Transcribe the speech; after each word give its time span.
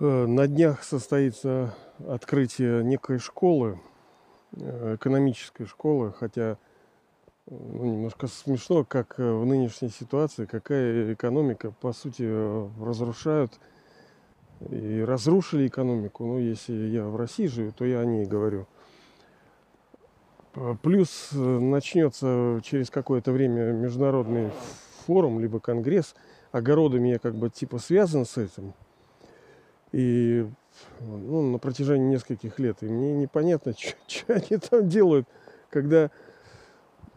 Э, 0.00 0.26
на 0.26 0.46
днях 0.46 0.84
состоится 0.84 1.74
открытие 2.06 2.84
некой 2.84 3.18
школы, 3.18 3.80
э, 4.52 4.94
экономической 4.94 5.66
школы, 5.66 6.14
хотя 6.16 6.56
ну, 7.46 7.84
немножко 7.84 8.28
смешно, 8.28 8.84
как 8.84 9.18
в 9.18 9.44
нынешней 9.44 9.88
ситуации, 9.88 10.44
какая 10.44 11.14
экономика, 11.14 11.72
по 11.72 11.92
сути, 11.92 12.22
разрушают 12.80 13.58
и 14.70 15.00
разрушили 15.00 15.66
экономику. 15.66 16.26
Ну, 16.26 16.38
если 16.38 16.74
я 16.74 17.04
в 17.04 17.16
России 17.16 17.46
живу, 17.46 17.72
то 17.72 17.84
я 17.84 18.00
о 18.00 18.04
ней 18.04 18.24
говорю. 18.24 18.66
Плюс 20.82 21.30
э, 21.32 21.36
начнется 21.36 22.60
через 22.62 22.90
какое-то 22.90 23.32
время 23.32 23.72
международный 23.72 24.50
форум, 25.06 25.40
либо 25.40 25.58
конгресс. 25.58 26.14
Огородами 26.52 27.08
я 27.08 27.18
как 27.18 27.34
бы 27.34 27.50
типа 27.50 27.78
связан 27.78 28.24
с 28.24 28.36
этим. 28.36 28.74
И 29.92 30.46
ну, 31.00 31.52
на 31.52 31.58
протяжении 31.58 32.08
нескольких 32.08 32.58
лет. 32.58 32.82
И 32.82 32.86
мне 32.86 33.12
непонятно, 33.12 33.74
что 34.06 34.34
они 34.34 34.58
там 34.58 34.88
делают, 34.88 35.26
когда... 35.70 36.10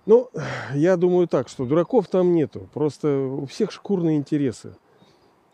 Ну, 0.05 0.29
я 0.73 0.97
думаю 0.97 1.27
так, 1.27 1.47
что 1.47 1.65
дураков 1.65 2.07
там 2.07 2.33
нету. 2.33 2.69
Просто 2.73 3.19
у 3.19 3.45
всех 3.45 3.71
шкурные 3.71 4.17
интересы. 4.17 4.75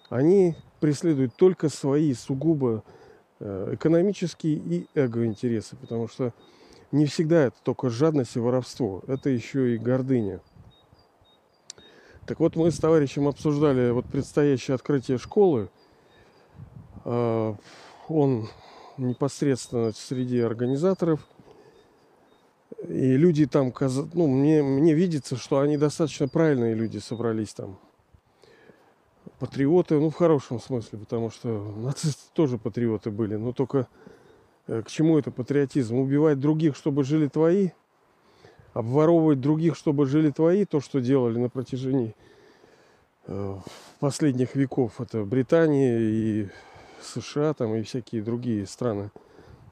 Они 0.10 0.56
преследуют 0.80 1.36
только 1.36 1.68
свои 1.68 2.14
сугубо 2.14 2.84
э, 3.40 3.72
экономические 3.74 4.56
и 4.56 4.88
эго-интересы. 4.96 5.76
Потому 5.76 6.08
что 6.08 6.34
не 6.94 7.06
всегда 7.06 7.46
это 7.46 7.58
только 7.64 7.90
жадность 7.90 8.38
и 8.38 8.40
воровство. 8.40 9.04
Это 9.08 9.30
еще 9.30 9.76
и 9.76 9.78
гордыня. 9.78 10.40
Так 12.26 12.40
вот, 12.40 12.56
мы 12.56 12.72
с 12.72 12.78
товарищем 12.78 13.28
обсуждали 13.28 13.92
вот 13.92 14.06
предстоящее 14.06 14.76
открытие 14.76 15.18
школы. 15.18 15.70
А, 17.06 17.56
он 18.08 18.48
непосредственно 18.98 19.92
среди 19.92 20.40
организаторов. 20.40 21.28
И 22.88 23.18
люди 23.18 23.46
там, 23.46 23.74
ну, 24.14 24.28
мне, 24.28 24.62
мне 24.62 24.94
видится, 24.94 25.36
что 25.36 25.60
они 25.60 25.78
достаточно 25.78 26.28
правильные 26.28 26.76
люди 26.76 27.00
собрались 27.00 27.54
там. 27.54 27.80
Патриоты, 29.40 30.00
ну, 30.00 30.10
в 30.10 30.16
хорошем 30.16 30.60
смысле, 30.60 31.00
потому 31.00 31.30
что 31.30 31.48
нацисты 31.78 32.24
тоже 32.34 32.58
патриоты 32.58 33.12
были, 33.12 33.36
но 33.36 33.52
только 33.52 33.88
э, 34.68 34.82
к 34.82 34.90
чему 34.90 35.18
это 35.18 35.32
патриотизм? 35.32 35.96
Убивать 35.96 36.40
других, 36.40 36.76
чтобы 36.76 37.04
жили 37.04 37.28
твои? 37.28 37.70
Обворовывать 38.74 39.42
других, 39.42 39.76
чтобы 39.76 40.06
жили 40.06 40.32
твои? 40.32 40.66
То, 40.66 40.80
что 40.80 41.00
делали 41.02 41.38
на 41.38 41.50
протяжении 41.50 42.16
э, 43.28 43.58
последних 44.00 44.56
веков. 44.56 45.02
Это 45.02 45.24
Британия 45.24 46.00
и 46.00 46.48
США, 47.02 47.54
там 47.54 47.76
и 47.76 47.84
всякие 47.84 48.22
другие 48.22 48.66
страны, 48.66 49.12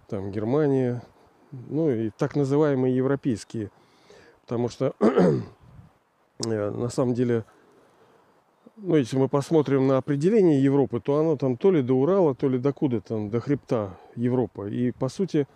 там 0.08 0.32
Германия, 0.32 1.04
ну 1.52 1.90
и 1.90 2.10
так 2.10 2.36
называемые 2.36 2.96
европейские. 2.96 3.72
Потому 4.42 4.70
что 4.70 4.94
э, 6.46 6.70
на 6.70 6.90
самом 6.90 7.14
деле, 7.14 7.46
ну, 8.78 8.96
если 8.96 9.18
мы 9.18 9.28
посмотрим 9.28 9.88
на 9.88 9.98
определение 9.98 10.64
Европы, 10.64 11.00
то 11.00 11.18
оно 11.18 11.36
там 11.36 11.58
то 11.58 11.72
ли 11.72 11.82
до 11.82 11.94
Урала, 11.96 12.36
то 12.36 12.48
ли 12.48 12.60
до 12.60 12.74
куда 12.74 13.00
там, 13.00 13.30
до 13.30 13.40
хребта 13.40 13.98
Европа. 14.16 14.68
И 14.68 14.92
по 14.92 15.10
сути 15.10 15.48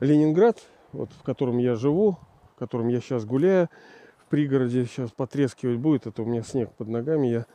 Ленинград, 0.00 0.62
вот 0.92 1.10
в 1.12 1.22
котором 1.22 1.58
я 1.58 1.76
живу, 1.76 2.18
в 2.54 2.58
котором 2.58 2.88
я 2.88 3.00
сейчас 3.00 3.24
гуляю, 3.24 3.68
в 4.18 4.28
пригороде 4.28 4.86
сейчас 4.86 5.10
потрескивать 5.10 5.78
будет, 5.78 6.06
это 6.06 6.22
у 6.22 6.26
меня 6.26 6.42
снег 6.42 6.72
под 6.72 6.88
ногами, 6.88 7.26
я 7.28 7.46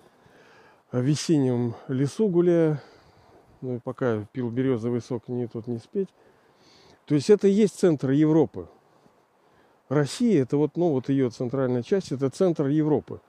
в 0.91 0.99
весеннем 0.99 1.75
лесу 1.87 2.29
гуляю, 2.29 2.79
ну 3.61 3.75
и 3.75 3.79
пока 3.79 4.25
пил 4.31 4.49
березовый 4.49 5.01
сок, 5.01 5.27
не 5.27 5.47
тут 5.47 5.67
не 5.67 5.77
спеть. 5.77 6.09
То 7.05 7.15
есть 7.15 7.29
это 7.29 7.47
и 7.47 7.51
есть 7.51 7.79
центр 7.79 8.11
Европы. 8.11 8.67
Россия, 9.89 10.43
это 10.43 10.57
вот, 10.57 10.77
ну, 10.77 10.91
вот 10.91 11.09
ее 11.09 11.29
центральная 11.29 11.83
часть, 11.83 12.11
это 12.11 12.29
центр 12.29 12.67
Европы. 12.67 13.19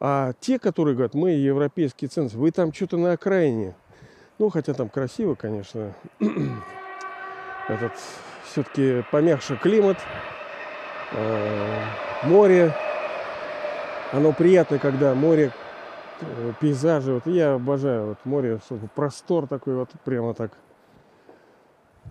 А 0.00 0.32
те, 0.40 0.58
которые 0.58 0.94
говорят, 0.94 1.14
мы 1.14 1.30
европейский 1.30 2.08
центр, 2.08 2.36
вы 2.36 2.50
там 2.50 2.72
что-то 2.72 2.96
на 2.96 3.12
окраине. 3.12 3.76
Ну, 4.38 4.48
хотя 4.48 4.74
там 4.74 4.88
красиво, 4.88 5.34
конечно. 5.34 5.94
Этот 7.68 7.92
все-таки 8.44 9.04
помягче 9.12 9.56
климат, 9.56 9.98
э, 11.12 11.84
море. 12.24 12.74
Оно 14.12 14.32
приятно, 14.32 14.78
когда 14.78 15.14
море 15.14 15.52
пейзажи. 16.60 17.14
Вот 17.14 17.26
я 17.26 17.54
обожаю 17.54 18.08
вот 18.08 18.18
море, 18.24 18.60
простор 18.94 19.46
такой 19.46 19.76
вот 19.76 19.90
прямо 20.04 20.34
так. 20.34 20.52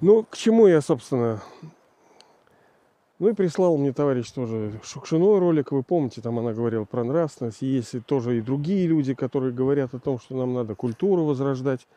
Ну, 0.02 0.24
к 0.24 0.36
чему 0.36 0.68
я, 0.68 0.82
собственно, 0.82 1.42
ну 3.22 3.30
и 3.30 3.34
прислал 3.34 3.78
мне 3.78 3.94
товарищ 3.94 4.32
тоже 4.32 4.80
Шукшиной 4.84 5.38
ролик, 5.38 5.72
вы 5.72 5.84
помните, 5.84 6.22
там 6.22 6.40
она 6.40 6.54
говорила 6.54 6.86
про 6.86 7.04
нравственность. 7.04 7.62
Есть 7.62 8.04
тоже 8.08 8.40
и 8.40 8.42
другие 8.42 8.88
люди, 8.88 9.14
которые 9.14 9.54
говорят 9.54 9.94
о 9.94 10.00
том, 10.00 10.20
что 10.20 10.36
нам 10.36 10.56
надо 10.56 10.74
культуру 10.74 11.24
возрождать. 11.26 11.88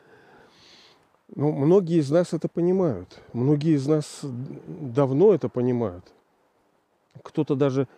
Ну, 1.34 1.50
многие 1.50 2.00
из 2.00 2.10
нас 2.10 2.34
это 2.34 2.46
понимают. 2.48 3.20
Многие 3.32 3.74
из 3.74 3.86
нас 3.86 4.20
давно 4.22 5.32
это 5.32 5.48
понимают. 5.48 6.04
Кто-то 7.22 7.54
даже 7.54 7.88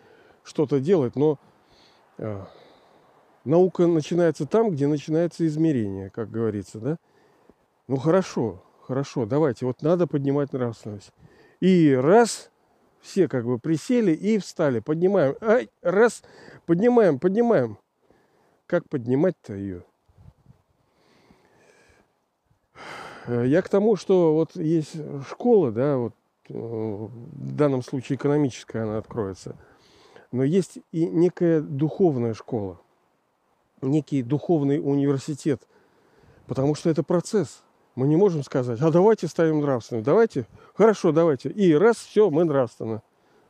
что-то 0.44 0.78
делает, 0.78 1.16
но 1.16 1.41
а, 2.19 2.47
наука 3.47 3.87
начинается 3.87 4.47
там, 4.47 4.71
где 4.71 4.87
начинается 4.87 5.47
измерение, 5.47 6.11
как 6.11 6.31
говорится, 6.31 6.79
да? 6.79 6.99
Ну 7.89 7.97
хорошо, 7.97 8.62
хорошо, 8.83 9.27
давайте, 9.27 9.65
вот 9.65 9.83
надо 9.83 10.07
поднимать 10.07 10.53
нравственность. 10.53 11.12
И 11.61 11.95
раз, 11.95 12.51
все 13.01 13.29
как 13.29 13.47
бы 13.47 13.59
присели 13.59 14.12
и 14.12 14.39
встали, 14.39 14.81
поднимаем. 14.81 15.37
Ай, 15.41 15.71
раз, 15.83 16.23
поднимаем, 16.67 17.19
поднимаем. 17.19 17.79
Как 18.67 18.89
поднимать-то 18.89 19.55
ее? 19.55 19.84
Я 23.28 23.63
к 23.63 23.69
тому, 23.69 23.97
что 23.97 24.34
вот 24.34 24.55
есть 24.57 24.97
школа, 25.28 25.73
да, 25.73 25.97
вот 25.97 26.15
э, 26.49 26.53
в 26.53 27.53
данном 27.53 27.83
случае 27.83 28.17
экономическая 28.17 28.83
она 28.83 28.99
откроется, 28.99 29.57
но 30.31 30.45
есть 30.45 30.78
и 30.93 31.07
некая 31.07 31.61
духовная 31.61 32.34
школа 32.34 32.81
некий 33.83 34.23
духовный 34.23 34.79
университет. 34.79 35.63
Потому 36.47 36.75
что 36.75 36.91
это 36.91 37.03
процесс. 37.03 37.63
Мы 37.95 38.07
не 38.09 38.17
можем 38.17 38.43
сказать, 38.43 38.81
а 38.83 38.91
давайте 38.91 39.27
ставим 39.27 39.61
нравственно. 39.61 40.03
Давайте, 40.03 40.47
хорошо, 40.75 41.13
давайте. 41.13 41.49
И 41.49 41.73
раз, 41.73 41.97
все, 41.97 42.29
мы 42.29 42.45
нравственно. 42.45 43.03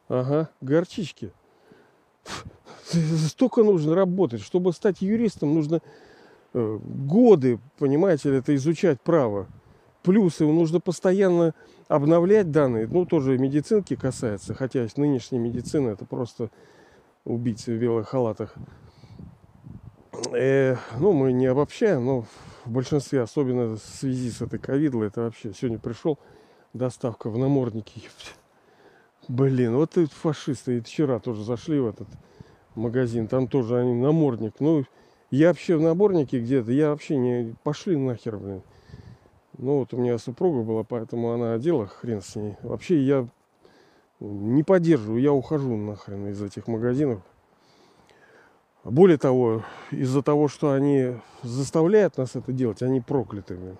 Ага, 0.08 0.50
горчички. 0.60 1.32
Столько 3.28 3.64
нужно 3.64 3.96
работать. 3.96 4.40
Чтобы 4.40 4.72
стать 4.72 5.02
юристом, 5.02 5.52
нужно 5.52 5.80
э, 6.54 6.78
годы, 6.80 7.58
понимаете 7.78 8.36
это 8.36 8.54
изучать 8.54 9.00
право. 9.00 9.48
Плюсы 10.02 10.46
нужно 10.46 10.78
постоянно 10.78 11.52
обновлять 11.88 12.52
данные. 12.52 12.86
Ну, 12.86 13.04
тоже 13.04 13.38
медицинки 13.38 13.96
касается. 13.96 14.54
Хотя 14.54 14.86
нынешняя 14.96 15.42
медицина 15.42 15.88
это 15.88 16.04
просто 16.04 16.50
убийцы 17.24 17.76
в 17.76 17.80
белых 17.80 18.08
халатах. 18.08 18.54
Э, 20.32 20.76
ну, 20.98 21.12
мы 21.12 21.32
не 21.32 21.46
обобщаем, 21.46 22.04
но 22.04 22.24
в 22.64 22.70
большинстве, 22.70 23.22
особенно 23.22 23.76
в 23.76 23.78
связи 23.78 24.30
с 24.30 24.40
этой 24.40 24.58
ковидлой, 24.58 25.08
это 25.08 25.22
вообще 25.22 25.52
сегодня 25.52 25.78
пришел 25.78 26.18
доставка 26.72 27.30
в 27.30 27.38
наморднике. 27.38 28.00
Блин, 29.28 29.76
вот 29.76 29.96
и 29.96 30.06
фашисты. 30.06 30.78
И 30.78 30.80
вчера 30.80 31.18
тоже 31.18 31.44
зашли 31.44 31.80
в 31.80 31.88
этот 31.88 32.08
магазин. 32.74 33.28
Там 33.28 33.48
тоже 33.48 33.78
они 33.78 33.94
намордник. 33.94 34.54
Ну, 34.60 34.84
я 35.30 35.48
вообще 35.48 35.76
в 35.76 35.82
наборнике 35.82 36.40
где-то, 36.40 36.70
я 36.72 36.90
вообще 36.90 37.16
не... 37.16 37.54
Пошли 37.64 37.96
нахер, 37.96 38.36
блин. 38.38 38.62
Ну, 39.58 39.78
вот 39.78 39.92
у 39.94 39.96
меня 39.96 40.18
супруга 40.18 40.62
была, 40.62 40.84
поэтому 40.84 41.32
она 41.32 41.54
одела, 41.54 41.86
хрен 41.86 42.22
с 42.22 42.36
ней. 42.36 42.56
Вообще 42.62 43.02
я 43.02 43.26
не 44.20 44.62
поддерживаю, 44.62 45.20
я 45.20 45.32
ухожу 45.32 45.76
нахрен 45.76 46.28
из 46.28 46.40
этих 46.40 46.68
магазинов. 46.68 47.20
Более 48.88 49.18
того, 49.18 49.64
из-за 49.90 50.22
того, 50.22 50.46
что 50.46 50.70
они 50.70 51.16
заставляют 51.42 52.18
нас 52.18 52.36
это 52.36 52.52
делать, 52.52 52.82
они 52.82 53.00
проклятыми. 53.00 53.78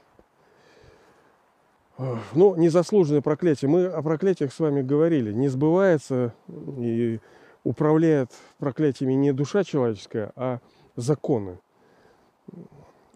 Ну, 2.35 2.57
незаслуженное 2.57 3.21
проклятие. 3.21 3.71
Мы 3.71 3.87
о 3.87 4.03
проклятиях 4.03 4.53
с 4.53 4.59
вами 4.59 4.83
говорили. 4.83 5.33
Не 5.33 5.47
сбывается 5.47 6.35
и 6.49 7.21
управляет 7.63 8.33
проклятиями 8.59 9.13
не 9.13 9.33
душа 9.33 9.63
человеческая, 9.63 10.33
а 10.35 10.59
законы. 10.97 11.61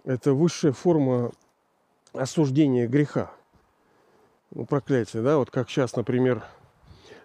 Это 0.05 0.33
высшая 0.33 0.73
форма 0.73 1.33
осуждения 2.13 2.87
греха. 2.87 3.33
Ну, 4.53 4.65
проклятие, 4.65 5.25
да, 5.25 5.39
вот 5.39 5.51
как 5.51 5.69
сейчас, 5.69 5.97
например, 5.97 6.45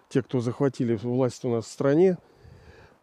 те, 0.08 0.24
кто 0.24 0.40
захватили 0.40 0.96
власть 0.96 1.44
у 1.44 1.50
нас 1.50 1.66
в 1.66 1.70
стране– 1.70 2.18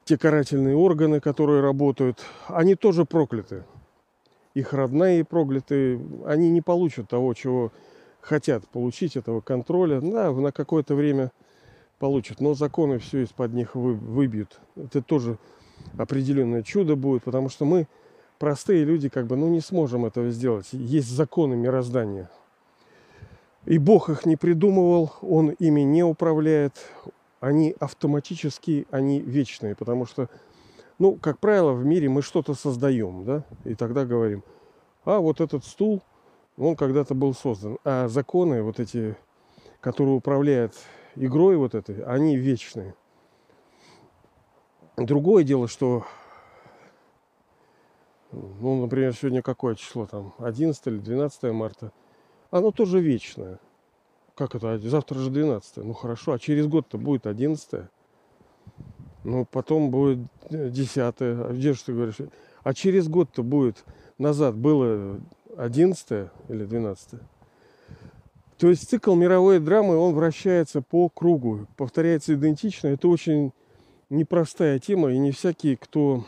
те 0.06 0.18
карательные 0.18 0.76
органы, 0.76 1.20
которые 1.20 1.62
работают, 1.62 2.24
они 2.48 2.76
тоже 2.76 3.06
прокляты. 3.06 3.64
их 4.54 4.74
родные 4.74 5.24
проклятые, 5.24 6.00
они 6.26 6.50
не 6.50 6.62
получат 6.62 7.10
того, 7.10 7.34
чего 7.34 7.72
хотят 8.22 8.68
получить, 8.68 9.16
этого 9.16 9.42
контроля. 9.42 10.00
Да, 10.02 10.32
на 10.32 10.52
какое-то 10.52 10.96
время 10.96 11.32
получат, 12.00 12.40
но 12.40 12.54
законы 12.54 13.00
все 13.00 13.24
из-под 13.24 13.54
них 13.54 13.76
вы, 13.76 13.94
выбьют. 13.94 14.60
Это 14.76 15.02
тоже 15.02 15.38
определенное 15.98 16.64
чудо 16.64 16.96
будет, 16.96 17.24
потому 17.24 17.50
что 17.50 17.66
мы, 17.66 17.88
простые 18.40 18.84
люди, 18.84 19.10
как 19.10 19.28
бы, 19.28 19.36
ну, 19.36 19.50
не 19.50 19.62
сможем 19.62 20.06
этого 20.06 20.30
сделать. 20.30 20.68
Есть 20.72 21.10
законы 21.10 21.56
мироздания. 21.56 22.30
И 23.66 23.78
Бог 23.78 24.10
их 24.10 24.26
не 24.26 24.36
придумывал, 24.36 25.14
Он 25.22 25.52
ими 25.52 25.82
не 25.82 26.04
управляет. 26.04 26.74
Они 27.44 27.76
автоматически, 27.78 28.88
они 28.90 29.20
вечные, 29.20 29.76
потому 29.76 30.06
что 30.06 30.30
ну, 30.98 31.18
как 31.18 31.40
правило, 31.40 31.74
в 31.74 31.84
мире 31.84 32.08
мы 32.08 32.22
что-то 32.22 32.54
создаем, 32.54 33.26
да, 33.26 33.44
и 33.66 33.76
тогда 33.76 34.06
говорим, 34.06 34.46
а 35.04 35.20
вот 35.20 35.42
этот 35.42 35.66
стул, 35.66 36.02
он 36.58 36.78
когда-то 36.78 37.16
был 37.16 37.34
создан. 37.34 37.80
А 37.84 38.08
законы 38.08 38.64
вот 38.64 38.80
эти, 38.80 39.18
которые 39.82 40.16
управляют 40.16 40.74
игрой 41.18 41.58
вот 41.58 41.76
этой, 41.76 42.02
они 42.06 42.38
вечные. 42.38 42.96
Другое 44.96 45.44
дело, 45.44 45.68
что, 45.68 46.06
ну, 48.32 48.84
например, 48.84 49.14
сегодня 49.14 49.42
какое 49.42 49.76
число 49.76 50.06
там, 50.06 50.34
11 50.38 50.88
или 50.88 50.98
12 50.98 51.44
марта, 51.52 51.92
оно 52.52 52.72
тоже 52.72 53.02
вечное. 53.02 53.60
Как 54.36 54.56
это? 54.56 54.78
Завтра 54.80 55.20
же 55.20 55.30
12. 55.30 55.78
Ну 55.78 55.94
хорошо, 55.94 56.34
а 56.34 56.40
через 56.40 56.68
год-то 56.68 56.98
будет 56.98 57.28
11. 57.28 57.86
Ну, 59.24 59.46
потом 59.46 59.90
будет 59.90 60.20
десятое. 60.50 61.46
А 61.46 61.54
где 61.54 61.74
же 61.74 61.84
ты 61.84 61.94
говоришь? 61.94 62.18
А 62.64 62.74
через 62.74 63.08
год-то 63.08 63.44
будет 63.44 63.84
назад 64.18 64.56
было 64.56 65.20
одиннадцатое 65.58 66.32
или 66.50 66.66
двенадцатое. 66.66 67.22
То 68.58 68.70
есть 68.70 68.90
цикл 68.90 69.16
мировой 69.16 69.60
драмы, 69.60 69.98
он 69.98 70.14
вращается 70.14 70.82
по 70.82 71.10
кругу, 71.10 71.68
повторяется 71.76 72.34
идентично. 72.34 72.88
Это 72.88 73.08
очень 73.08 73.52
непростая 74.10 74.80
тема, 74.80 75.12
и 75.12 75.18
не 75.18 75.32
всякий, 75.32 75.76
кто 75.76 76.24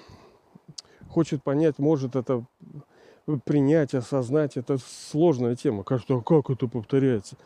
хочет 1.09 1.43
понять, 1.43 1.79
может 1.79 2.15
это 2.15 2.45
принять, 3.45 3.93
осознать. 3.93 4.57
Это 4.57 4.77
сложная 4.77 5.55
тема. 5.55 5.83
Кажется, 5.83 6.15
а 6.15 6.21
как 6.21 6.49
это 6.49 6.67
повторяется? 6.67 7.37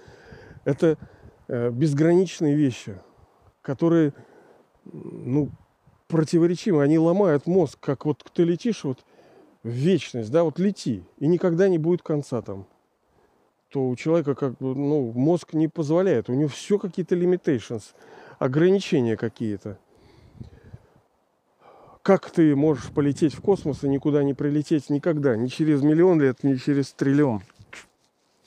Это 0.66 0.98
э, 1.48 1.70
безграничные 1.72 2.56
вещи, 2.56 3.00
которые 3.62 4.14
ну, 4.86 5.50
противоречимы, 6.08 6.84
они 6.84 6.98
ломают 6.98 7.46
мозг, 7.46 7.78
как 7.80 8.06
вот 8.06 8.24
ты 8.34 8.44
летишь 8.44 8.84
вот 8.84 9.00
в 9.64 9.70
вечность, 9.70 10.32
да, 10.32 10.44
вот 10.44 10.60
лети, 10.60 11.04
и 11.18 11.28
никогда 11.28 11.70
не 11.70 11.78
будет 11.78 12.02
конца 12.02 12.42
там. 12.42 12.66
То 13.70 13.88
у 13.88 13.96
человека 13.96 14.34
как 14.34 14.58
бы, 14.58 14.76
ну, 14.76 15.12
мозг 15.12 15.54
не 15.54 15.68
позволяет, 15.68 16.30
у 16.30 16.34
него 16.34 16.50
все 16.50 16.80
какие-то 16.80 17.16
limitations, 17.16 17.94
ограничения 18.40 19.16
какие-то. 19.16 19.78
Как 22.02 22.32
ты 22.32 22.56
можешь 22.56 22.90
полететь 22.92 23.36
в 23.36 23.42
космос 23.42 23.84
и 23.84 23.90
никуда 23.90 24.24
не 24.24 24.34
прилететь 24.34 24.90
никогда, 24.90 25.36
ни 25.36 25.48
через 25.48 25.84
миллион 25.84 26.20
лет, 26.20 26.44
ни 26.44 26.56
через 26.56 26.92
триллион? 26.94 27.44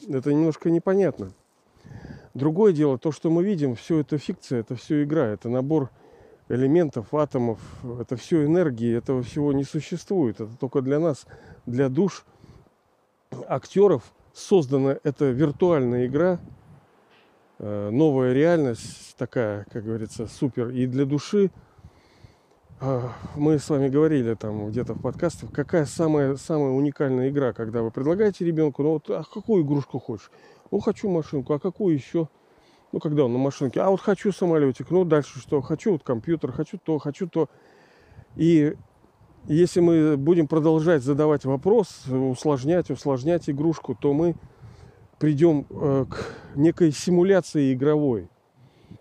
Это 0.08 0.32
немножко 0.32 0.70
непонятно. 0.70 1.32
Другое 2.34 2.72
дело, 2.72 2.98
то, 2.98 3.12
что 3.12 3.30
мы 3.30 3.44
видим, 3.44 3.74
все 3.74 3.98
это 3.98 4.16
фикция, 4.16 4.60
это 4.60 4.74
все 4.74 5.02
игра, 5.02 5.26
это 5.26 5.48
набор 5.50 5.90
элементов, 6.48 7.12
атомов, 7.14 7.60
это 8.00 8.16
все 8.16 8.44
энергии, 8.44 8.96
этого 8.96 9.22
всего 9.22 9.52
не 9.52 9.64
существует. 9.64 10.40
Это 10.40 10.56
только 10.56 10.80
для 10.80 10.98
нас, 10.98 11.26
для 11.66 11.88
душ 11.88 12.24
актеров 13.48 14.02
создана 14.32 14.96
эта 15.02 15.26
виртуальная 15.26 16.06
игра, 16.06 16.38
э, 17.58 17.90
новая 17.90 18.32
реальность 18.32 19.14
такая, 19.16 19.66
как 19.70 19.84
говорится, 19.84 20.26
супер. 20.26 20.70
И 20.70 20.86
для 20.86 21.04
души 21.04 21.50
мы 23.36 23.58
с 23.58 23.68
вами 23.70 23.88
говорили 23.88 24.34
там 24.34 24.68
где-то 24.68 24.94
в 24.94 25.00
подкастах, 25.00 25.50
какая 25.52 25.84
самая, 25.84 26.36
самая 26.36 26.70
уникальная 26.70 27.30
игра, 27.30 27.52
когда 27.52 27.82
вы 27.82 27.90
предлагаете 27.90 28.44
ребенку, 28.44 28.82
ну 28.82 28.90
вот, 28.94 29.08
а 29.10 29.22
какую 29.22 29.64
игрушку 29.64 29.98
хочешь? 29.98 30.30
Ну, 30.70 30.80
хочу 30.80 31.08
машинку, 31.08 31.52
а 31.52 31.58
какую 31.58 31.94
еще? 31.94 32.28
ну, 32.92 33.00
когда 33.00 33.24
он 33.24 33.32
на 33.32 33.38
машинке, 33.38 33.80
а 33.80 33.90
вот 33.90 34.00
хочу 34.00 34.32
самолетик, 34.32 34.90
ну, 34.90 35.04
дальше 35.04 35.40
что, 35.40 35.60
хочу 35.62 35.92
вот 35.92 36.02
компьютер, 36.02 36.52
хочу 36.52 36.78
то, 36.78 36.98
хочу 36.98 37.26
то. 37.26 37.48
И 38.36 38.76
если 39.46 39.80
мы 39.80 40.16
будем 40.16 40.46
продолжать 40.46 41.02
задавать 41.02 41.44
вопрос, 41.44 42.06
усложнять, 42.06 42.90
усложнять 42.90 43.48
игрушку, 43.48 43.94
то 43.94 44.12
мы 44.12 44.36
придем 45.18 45.66
э, 45.70 46.04
к 46.08 46.34
некой 46.54 46.92
симуляции 46.92 47.72
игровой, 47.72 48.28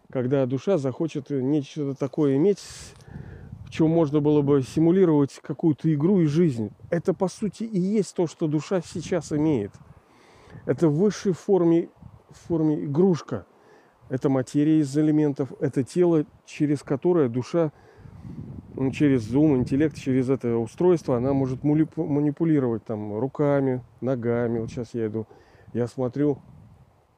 когда 0.09 0.45
душа 0.45 0.77
захочет 0.77 1.29
нечто 1.29 1.93
такое 1.93 2.37
иметь, 2.37 2.59
чем 3.71 3.89
можно 3.89 4.19
было 4.19 4.41
бы 4.41 4.61
симулировать 4.61 5.39
какую-то 5.41 5.91
игру 5.93 6.19
и 6.19 6.25
жизнь. 6.25 6.71
Это, 6.91 7.13
по 7.13 7.27
сути, 7.27 7.63
и 7.63 7.79
есть 7.79 8.15
то, 8.15 8.27
что 8.27 8.47
душа 8.47 8.81
сейчас 8.81 9.31
имеет. 9.31 9.71
Это 10.65 10.89
в 10.89 10.97
высшей 10.97 11.31
форме, 11.31 11.89
форме 12.47 12.83
игрушка– 12.85 13.47
это 14.11 14.27
материя 14.27 14.79
из 14.79 14.95
элементов, 14.97 15.53
это 15.61 15.85
тело, 15.85 16.25
через 16.45 16.83
которое 16.83 17.29
душа, 17.29 17.71
ну, 18.75 18.91
через 18.91 19.33
ум, 19.33 19.55
интеллект, 19.55 19.95
через 19.95 20.29
это 20.29 20.57
устройство, 20.57 21.15
она 21.15 21.31
может 21.31 21.63
манипулировать 21.63 22.83
там 22.83 23.17
руками, 23.17 23.81
ногами. 24.01 24.59
Вот 24.59 24.69
сейчас 24.69 24.93
я 24.93 25.07
иду, 25.07 25.27
я 25.71 25.87
смотрю 25.87 26.39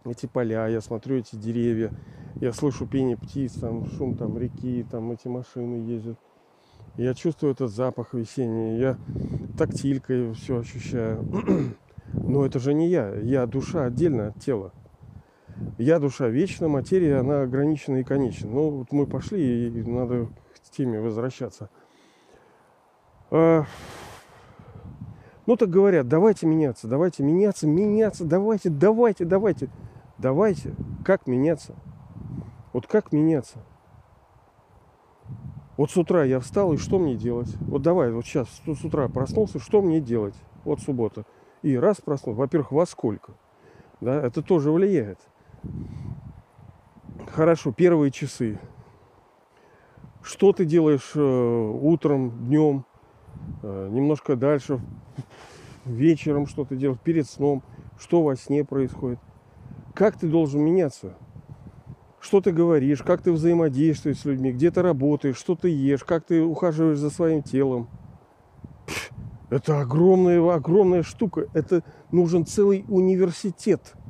эти 0.05 0.27
поля, 0.27 0.67
я 0.67 0.81
смотрю 0.81 1.17
эти 1.17 1.35
деревья, 1.35 1.91
я 2.35 2.53
слышу 2.53 2.85
пение 2.85 3.17
птиц, 3.17 3.53
там 3.53 3.87
шум 3.87 4.15
там 4.15 4.37
реки, 4.37 4.85
там 4.91 5.11
эти 5.11 5.27
машины 5.27 5.89
ездят. 5.89 6.19
Я 6.95 7.13
чувствую 7.13 7.53
этот 7.53 7.71
запах 7.71 8.13
весенний, 8.13 8.77
я 8.77 8.97
тактилькой 9.57 10.33
все 10.33 10.59
ощущаю. 10.59 11.25
Но 12.13 12.45
это 12.45 12.59
же 12.59 12.73
не 12.73 12.89
я, 12.89 13.15
я 13.15 13.47
душа 13.47 13.85
отдельно 13.85 14.27
от 14.27 14.39
тела. 14.39 14.71
Я 15.77 15.99
душа 15.99 16.27
вечна, 16.27 16.67
материя, 16.67 17.17
она 17.17 17.41
ограничена 17.41 17.97
и 17.97 18.03
конечна. 18.03 18.49
Ну, 18.49 18.69
вот 18.69 18.91
мы 18.91 19.07
пошли, 19.07 19.67
и 19.67 19.83
надо 19.83 20.27
к 20.65 20.69
теме 20.69 20.99
возвращаться. 20.99 21.69
А, 23.31 23.65
ну, 25.45 25.57
так 25.57 25.69
говорят, 25.69 26.07
давайте 26.07 26.45
меняться, 26.45 26.87
давайте 26.87 27.23
меняться, 27.23 27.67
меняться, 27.67 28.25
давайте, 28.25 28.69
давайте, 28.69 29.25
давайте. 29.25 29.69
Давайте. 30.17 30.73
Как 31.03 31.27
меняться? 31.27 31.75
Вот 32.71 32.87
как 32.87 33.11
меняться? 33.11 33.57
Вот 35.75 35.89
с 35.89 35.97
утра 35.97 36.23
я 36.23 36.39
встал, 36.39 36.73
и 36.73 36.77
что 36.77 36.99
мне 36.99 37.15
делать? 37.15 37.49
Вот 37.61 37.81
давай, 37.81 38.11
вот 38.11 38.25
сейчас 38.25 38.47
с 38.65 38.83
утра 38.83 39.07
проснулся, 39.07 39.59
что 39.59 39.81
мне 39.81 39.99
делать? 39.99 40.35
Вот 40.63 40.79
суббота. 40.81 41.25
И 41.63 41.75
раз 41.75 41.99
проснулся, 41.99 42.39
во-первых, 42.39 42.71
во 42.71 42.85
сколько? 42.85 43.33
Да, 43.99 44.21
это 44.21 44.41
тоже 44.41 44.71
влияет. 44.71 45.19
Хорошо, 47.31 47.71
первые 47.71 48.11
часы. 48.11 48.59
Что 50.21 50.53
ты 50.53 50.65
делаешь 50.65 51.11
э, 51.15 51.19
утром, 51.81 52.31
днем, 52.47 52.85
э, 53.63 53.89
немножко 53.91 54.35
дальше, 54.35 54.79
вечером 55.85 56.47
что 56.47 56.65
ты 56.65 56.75
делаешь, 56.75 56.99
перед 57.03 57.27
сном, 57.27 57.63
что 57.97 58.21
во 58.21 58.35
сне 58.35 58.63
происходит. 58.63 59.19
Как 59.95 60.17
ты 60.17 60.27
должен 60.27 60.61
меняться? 60.61 61.17
Что 62.23 62.39
ты 62.41 62.51
говоришь, 62.51 63.03
как 63.03 63.21
ты 63.21 63.31
взаимодействуешь 63.31 64.19
с 64.19 64.25
людьми, 64.25 64.51
где 64.51 64.71
ты 64.71 64.81
работаешь, 64.81 65.37
что 65.37 65.55
ты 65.55 65.69
ешь, 65.69 66.03
как 66.03 66.25
ты 66.25 66.41
ухаживаешь 66.41 66.97
за 66.97 67.09
своим 67.09 67.43
телом. 67.43 67.89
Это 69.49 69.81
огромная, 69.81 70.41
огромная 70.51 71.03
штука. 71.03 71.47
Это 71.53 71.83
нужен 72.11 72.45
целый 72.45 72.85
университет– 72.87 73.93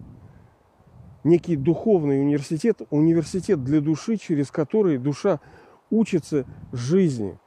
некий 1.24 1.56
духовный 1.56 2.22
университет, 2.22 2.82
университет 2.90 3.64
для 3.64 3.82
души, 3.82 4.18
через 4.18 4.52
который 4.52 4.98
душа 4.98 5.40
учится 5.90 6.46
жизни. 6.72 7.38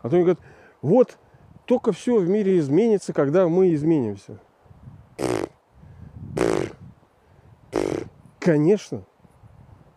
А 0.00 0.08
то 0.08 0.16
они 0.16 0.24
говорят, 0.24 0.40
вот 0.82 1.18
только 1.64 1.92
все 1.92 2.18
в 2.18 2.28
мире 2.28 2.58
изменится, 2.58 3.12
когда 3.12 3.48
мы 3.48 3.74
изменимся. 3.74 4.40
Конечно. 8.38 9.04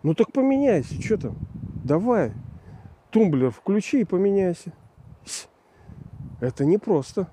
Ну 0.04 0.14
так 0.16 0.32
поменяйся, 0.32 1.00
что 1.02 1.18
там? 1.18 1.38
Давай. 1.84 2.34
Тумблер 3.12 3.52
включи 3.52 4.02
и 4.02 4.06
поменяйся. 4.06 4.74
Это 6.40 6.66
непросто. 6.66 7.28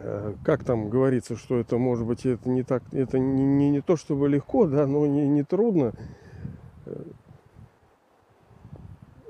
Э, 0.00 0.34
как 0.42 0.64
там 0.64 0.88
говорится, 0.88 1.36
что 1.36 1.58
это 1.58 1.76
может 1.76 2.06
быть 2.06 2.24
это 2.24 2.48
не 2.48 2.62
так, 2.62 2.82
это 2.92 3.18
не, 3.18 3.44
не, 3.44 3.70
не 3.70 3.80
то 3.82 3.96
чтобы 3.96 4.28
легко, 4.28 4.66
да, 4.66 4.86
но 4.86 5.06
не, 5.06 5.28
не 5.28 5.42
трудно. 5.42 5.92
Э, 6.86 7.02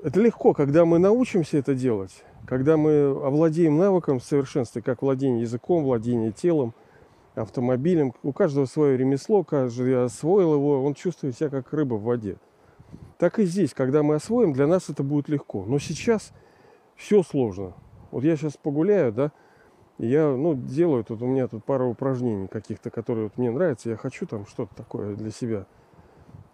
это 0.03 0.21
легко, 0.21 0.53
когда 0.53 0.85
мы 0.85 0.99
научимся 0.99 1.57
это 1.57 1.75
делать, 1.75 2.23
когда 2.45 2.77
мы 2.77 3.07
овладеем 3.07 3.77
навыком 3.77 4.19
в 4.19 4.23
совершенстве, 4.23 4.81
как 4.81 5.01
владение 5.01 5.41
языком, 5.41 5.83
владение 5.83 6.31
телом, 6.31 6.73
автомобилем, 7.35 8.13
у 8.23 8.33
каждого 8.33 8.65
свое 8.65 8.97
ремесло, 8.97 9.43
каждый 9.43 10.03
освоил 10.03 10.55
его, 10.55 10.83
он 10.83 10.93
чувствует 10.93 11.35
себя 11.35 11.49
как 11.49 11.71
рыба 11.73 11.95
в 11.95 12.03
воде. 12.03 12.37
Так 13.17 13.39
и 13.39 13.45
здесь, 13.45 13.73
когда 13.73 14.03
мы 14.03 14.15
освоим, 14.15 14.53
для 14.53 14.67
нас 14.67 14.89
это 14.89 15.03
будет 15.03 15.29
легко. 15.29 15.65
Но 15.65 15.79
сейчас 15.79 16.31
все 16.95 17.23
сложно. 17.23 17.73
Вот 18.11 18.23
я 18.23 18.35
сейчас 18.35 18.57
погуляю, 18.57 19.11
да, 19.11 19.31
и 19.99 20.07
я, 20.07 20.29
ну, 20.29 20.55
делаю 20.55 21.03
тут, 21.03 21.21
у 21.21 21.27
меня 21.27 21.47
тут 21.47 21.65
пара 21.65 21.83
упражнений 21.83 22.47
каких-то, 22.47 22.89
которые 22.89 23.25
вот 23.25 23.37
мне 23.37 23.51
нравятся, 23.51 23.89
я 23.89 23.97
хочу 23.97 24.25
там 24.25 24.45
что-то 24.47 24.73
такое 24.73 25.15
для 25.15 25.29
себя. 25.29 25.65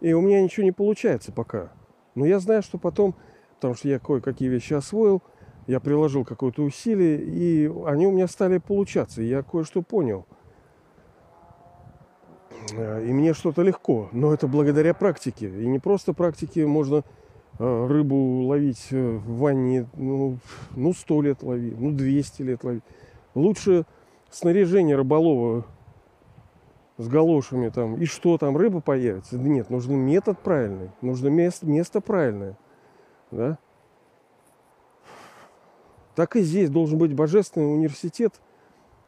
И 0.02 0.14
у 0.14 0.22
меня 0.22 0.42
ничего 0.42 0.64
не 0.64 0.72
получается 0.72 1.32
пока. 1.32 1.72
Но 2.16 2.26
я 2.26 2.40
знаю, 2.40 2.64
что 2.64 2.78
потом, 2.78 3.16
потому 3.56 3.76
что 3.76 3.88
я 3.88 4.00
кое-какие 4.00 4.50
вещи 4.50 4.74
освоил, 4.74 5.22
я 5.68 5.80
приложил 5.80 6.26
какое-то 6.26 6.64
усилие, 6.64 7.22
и 7.22 7.72
они 7.86 8.08
у 8.08 8.12
меня 8.12 8.28
стали 8.28 8.58
получаться, 8.58 9.22
и 9.22 9.28
я 9.28 9.44
кое-что 9.44 9.82
понял. 9.82 10.26
И 12.76 13.14
мне 13.14 13.34
что-то 13.34 13.62
легко, 13.62 14.10
но 14.12 14.34
это 14.34 14.48
благодаря 14.48 14.94
практике. 14.94 15.48
И 15.48 15.68
не 15.68 15.80
просто 15.80 16.14
практике 16.14 16.66
можно 16.66 17.04
э, 17.60 17.88
рыбу 17.88 18.44
ловить 18.44 18.88
э, 18.92 19.18
в 19.18 19.38
ванне, 19.38 19.88
ну, 19.96 20.38
ну 20.76 20.94
100 20.94 21.22
лет 21.22 21.44
лови, 21.44 21.74
ну 21.78 21.92
200 21.92 22.42
лет 22.42 22.64
лови. 22.64 22.82
Лучше 23.34 23.86
снаряжение 24.30 24.96
рыболова 24.96 25.66
с 26.98 27.08
галошами 27.08 27.70
там, 27.70 27.96
и 27.96 28.06
что 28.06 28.38
там, 28.38 28.56
рыба 28.56 28.82
появится? 28.82 29.38
Да 29.38 29.48
нет, 29.48 29.70
нужен 29.70 29.96
метод 29.96 30.40
правильный, 30.40 30.92
нужно 31.02 31.28
место, 31.28 31.66
место 31.66 32.02
правильное. 32.02 32.58
Да? 33.32 33.58
Так 36.16 36.36
и 36.38 36.42
здесь 36.42 36.70
должен 36.70 36.98
быть 36.98 37.14
божественный 37.14 37.74
университет, 37.74 38.40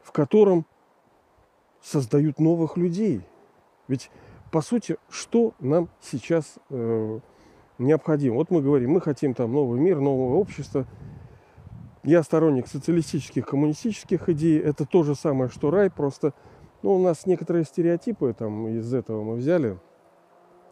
в 0.02 0.12
котором 0.12 0.66
создают 1.82 2.40
новых 2.40 2.76
людей. 2.76 3.22
Ведь, 3.88 4.10
по 4.52 4.62
сути, 4.62 4.98
что 5.10 5.54
нам 5.60 5.90
сейчас 6.02 6.56
э, 6.70 7.20
необходимо? 7.78 8.36
Вот 8.36 8.52
мы 8.52 8.62
говорим, 8.62 8.92
мы 8.92 9.02
хотим 9.02 9.34
там 9.34 9.52
новый 9.54 9.80
мир, 9.80 10.00
новое 10.00 10.36
общество. 10.36 10.86
Я 12.04 12.24
сторонник 12.24 12.68
социалистических, 12.68 13.46
коммунистических 13.46 14.30
идей. 14.30 14.60
Это 14.60 14.86
то 14.86 15.04
же 15.04 15.16
самое, 15.16 15.50
что 15.50 15.72
рай, 15.72 15.90
просто 15.90 16.34
ну, 16.84 16.96
у 16.96 17.00
нас 17.00 17.26
некоторые 17.26 17.66
стереотипы 17.66 18.34
там 18.38 18.68
из 18.68 18.94
этого 18.94 19.24
мы 19.24 19.36
взяли, 19.36 19.78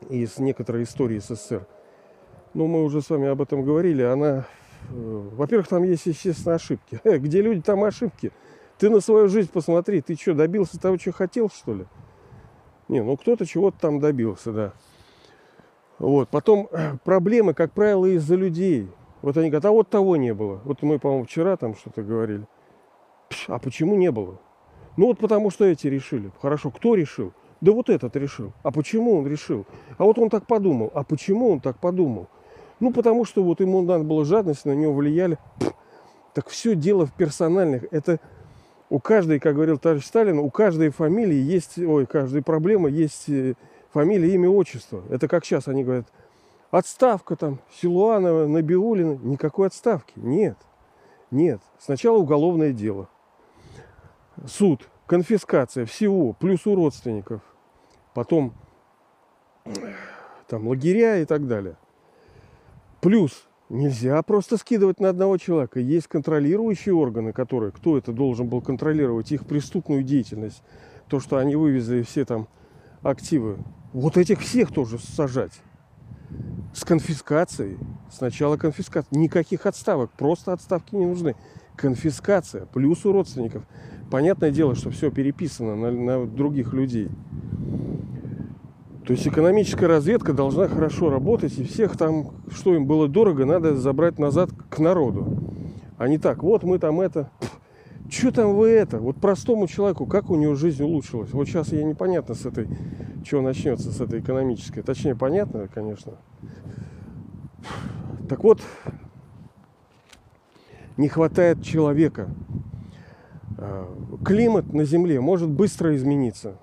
из 0.10 0.38
некоторой 0.38 0.84
истории 0.84 1.20
СССР. 1.20 1.66
Но 2.54 2.68
мы 2.68 2.84
уже 2.84 3.02
с 3.02 3.10
вами 3.10 3.28
об 3.28 3.42
этом 3.42 3.64
говорили. 3.64 4.04
Она, 4.04 4.46
э, 4.90 5.30
во-первых, 5.34 5.68
там 5.68 5.84
есть, 5.84 6.06
естественно, 6.06 6.56
ошибки. 6.56 7.02
Где 7.04 7.42
люди, 7.42 7.62
там 7.62 7.84
ошибки. 7.84 8.32
Ты 8.78 8.90
на 8.90 9.00
свою 9.00 9.28
жизнь 9.28 9.50
посмотри. 9.52 10.02
Ты 10.02 10.16
что, 10.16 10.34
добился 10.34 10.80
того, 10.80 10.98
что 10.98 11.12
хотел, 11.12 11.50
что 11.50 11.74
ли? 11.74 11.86
Не, 12.88 13.02
ну 13.02 13.18
кто-то 13.18 13.46
чего-то 13.46 13.80
там 13.80 14.00
добился, 14.00 14.52
да. 14.52 14.74
Вот. 16.00 16.30
Потом 16.30 16.70
проблемы, 17.04 17.54
как 17.54 17.72
правило, 17.72 18.06
из-за 18.06 18.36
людей. 18.36 18.90
Вот 19.22 19.38
они 19.38 19.50
говорят, 19.50 19.66
а 19.66 19.72
вот 19.72 19.90
того 19.90 20.18
не 20.18 20.34
было. 20.34 20.62
Вот 20.66 20.84
мы, 20.84 21.00
по-моему, 21.00 21.26
вчера 21.26 21.58
там 21.58 21.76
что-то 21.76 22.04
говорили. 22.04 22.46
А 23.48 23.58
почему 23.58 23.96
не 23.96 24.12
было? 24.12 24.40
Ну 24.98 25.08
вот 25.08 25.18
потому 25.18 25.50
что 25.50 25.66
эти 25.66 25.88
решили. 25.88 26.32
Хорошо, 26.42 26.70
кто 26.70 26.96
решил? 26.96 27.34
Да 27.62 27.72
вот 27.72 27.90
этот 27.90 28.16
решил. 28.16 28.54
А 28.64 28.72
почему 28.72 29.18
он 29.18 29.28
решил? 29.28 29.66
А 29.98 30.04
вот 30.04 30.20
он 30.20 30.30
так 30.30 30.46
подумал. 30.46 30.92
А 30.94 31.04
почему 31.04 31.52
он 31.52 31.60
так 31.60 31.80
подумал? 31.80 32.28
Ну 32.80 32.92
потому 32.92 33.26
что 33.26 33.44
вот 33.44 33.62
ему 33.62 33.82
надо 33.82 34.04
было 34.04 34.26
жадность, 34.26 34.66
на 34.66 34.74
него 34.74 34.94
влияли. 34.94 35.38
Так 36.34 36.50
все 36.50 36.76
дело 36.76 37.06
в 37.06 37.14
персональных. 37.14 37.86
Это 37.92 38.20
у 38.90 39.00
каждой, 39.00 39.40
как 39.40 39.56
говорил 39.56 39.78
товарищ 39.78 40.06
Сталин, 40.06 40.40
у 40.40 40.50
каждой 40.50 40.90
фамилии 40.90 41.38
есть, 41.38 41.78
ой, 41.78 42.06
каждой 42.06 42.44
проблемы 42.44 42.92
есть 42.92 43.30
э, 43.30 43.56
фамилия, 43.92 44.34
имя, 44.34 44.50
отчество. 44.50 45.04
Это 45.10 45.28
как 45.28 45.46
сейчас 45.46 45.68
они 45.68 45.84
говорят, 45.84 46.08
отставка 46.72 47.36
там, 47.36 47.60
Силуанова, 47.74 48.48
Набиулина. 48.48 49.18
Никакой 49.24 49.68
отставки. 49.68 50.14
Нет. 50.16 50.58
Нет. 51.32 51.62
Сначала 51.80 52.18
уголовное 52.18 52.72
дело 52.72 53.10
суд, 54.48 54.88
конфискация 55.08 55.86
всего, 55.86 56.34
плюс 56.34 56.66
у 56.68 56.76
родственников, 56.76 57.42
потом 58.14 58.54
там 60.48 60.68
лагеря 60.68 61.18
и 61.18 61.26
так 61.26 61.48
далее. 61.48 61.78
Плюс 63.02 63.48
нельзя 63.70 64.22
просто 64.24 64.58
скидывать 64.58 65.00
на 65.00 65.10
одного 65.10 65.38
человека. 65.38 65.80
Есть 65.80 66.08
контролирующие 66.08 66.94
органы, 66.94 67.34
которые, 67.34 67.72
кто 67.72 67.98
это 67.98 68.12
должен 68.12 68.48
был 68.48 68.62
контролировать, 68.62 69.32
их 69.32 69.46
преступную 69.46 70.04
деятельность, 70.04 70.64
то, 71.08 71.20
что 71.20 71.38
они 71.38 71.56
вывезли 71.56 72.02
все 72.02 72.26
там 72.26 72.48
активы. 73.02 73.58
Вот 73.94 74.18
этих 74.18 74.40
всех 74.40 74.72
тоже 74.72 75.00
сажать. 75.00 75.54
С 76.74 76.84
конфискацией. 76.84 77.78
Сначала 78.12 78.58
конфискация. 78.58 79.18
Никаких 79.18 79.66
отставок. 79.66 80.12
Просто 80.12 80.52
отставки 80.52 80.96
не 80.96 81.06
нужны. 81.06 81.36
Конфискация. 81.76 82.66
Плюс 82.66 83.06
у 83.06 83.14
родственников. 83.14 83.64
Понятное 84.12 84.52
дело, 84.52 84.76
что 84.76 84.90
все 84.90 85.12
переписано 85.12 85.76
на, 85.76 85.92
на 85.92 86.26
других 86.26 86.74
людей. 86.74 87.10
То 89.06 89.14
есть 89.14 89.28
экономическая 89.28 89.86
разведка 89.86 90.34
должна 90.34 90.68
хорошо 90.68 91.12
работать, 91.12 91.58
и 91.60 91.64
всех 91.64 91.96
там, 91.96 92.32
что 92.52 92.74
им 92.74 92.88
было 92.88 93.08
дорого, 93.08 93.46
надо 93.46 93.76
забрать 93.76 94.18
назад 94.18 94.50
к 94.70 94.80
народу. 94.80 95.28
А 95.98 96.08
не 96.08 96.18
так, 96.18 96.42
вот 96.42 96.64
мы 96.64 96.80
там 96.80 97.00
это, 97.00 97.30
что 98.10 98.32
там 98.32 98.56
вы 98.56 98.70
это? 98.70 99.00
Вот 99.00 99.18
простому 99.18 99.68
человеку, 99.68 100.08
как 100.08 100.30
у 100.32 100.36
него 100.36 100.56
жизнь 100.56 100.84
улучшилась? 100.84 101.32
Вот 101.34 101.48
сейчас 101.48 101.72
я 101.72 101.84
непонятно 101.84 102.34
с 102.34 102.46
этой, 102.46 102.68
что 103.24 103.42
начнется 103.42 103.92
с 103.92 104.02
этой 104.02 104.22
экономической. 104.22 104.82
Точнее, 104.82 105.16
понятно, 105.16 105.68
конечно. 105.68 106.14
Так 108.28 108.44
вот, 108.44 108.60
не 110.98 111.10
хватает 111.10 111.64
человека. 111.64 112.30
Э, 113.58 113.86
климат 114.24 114.74
на 114.74 114.84
Земле 114.84 115.22
может 115.22 115.50
быстро 115.50 115.96
измениться. 115.96 116.58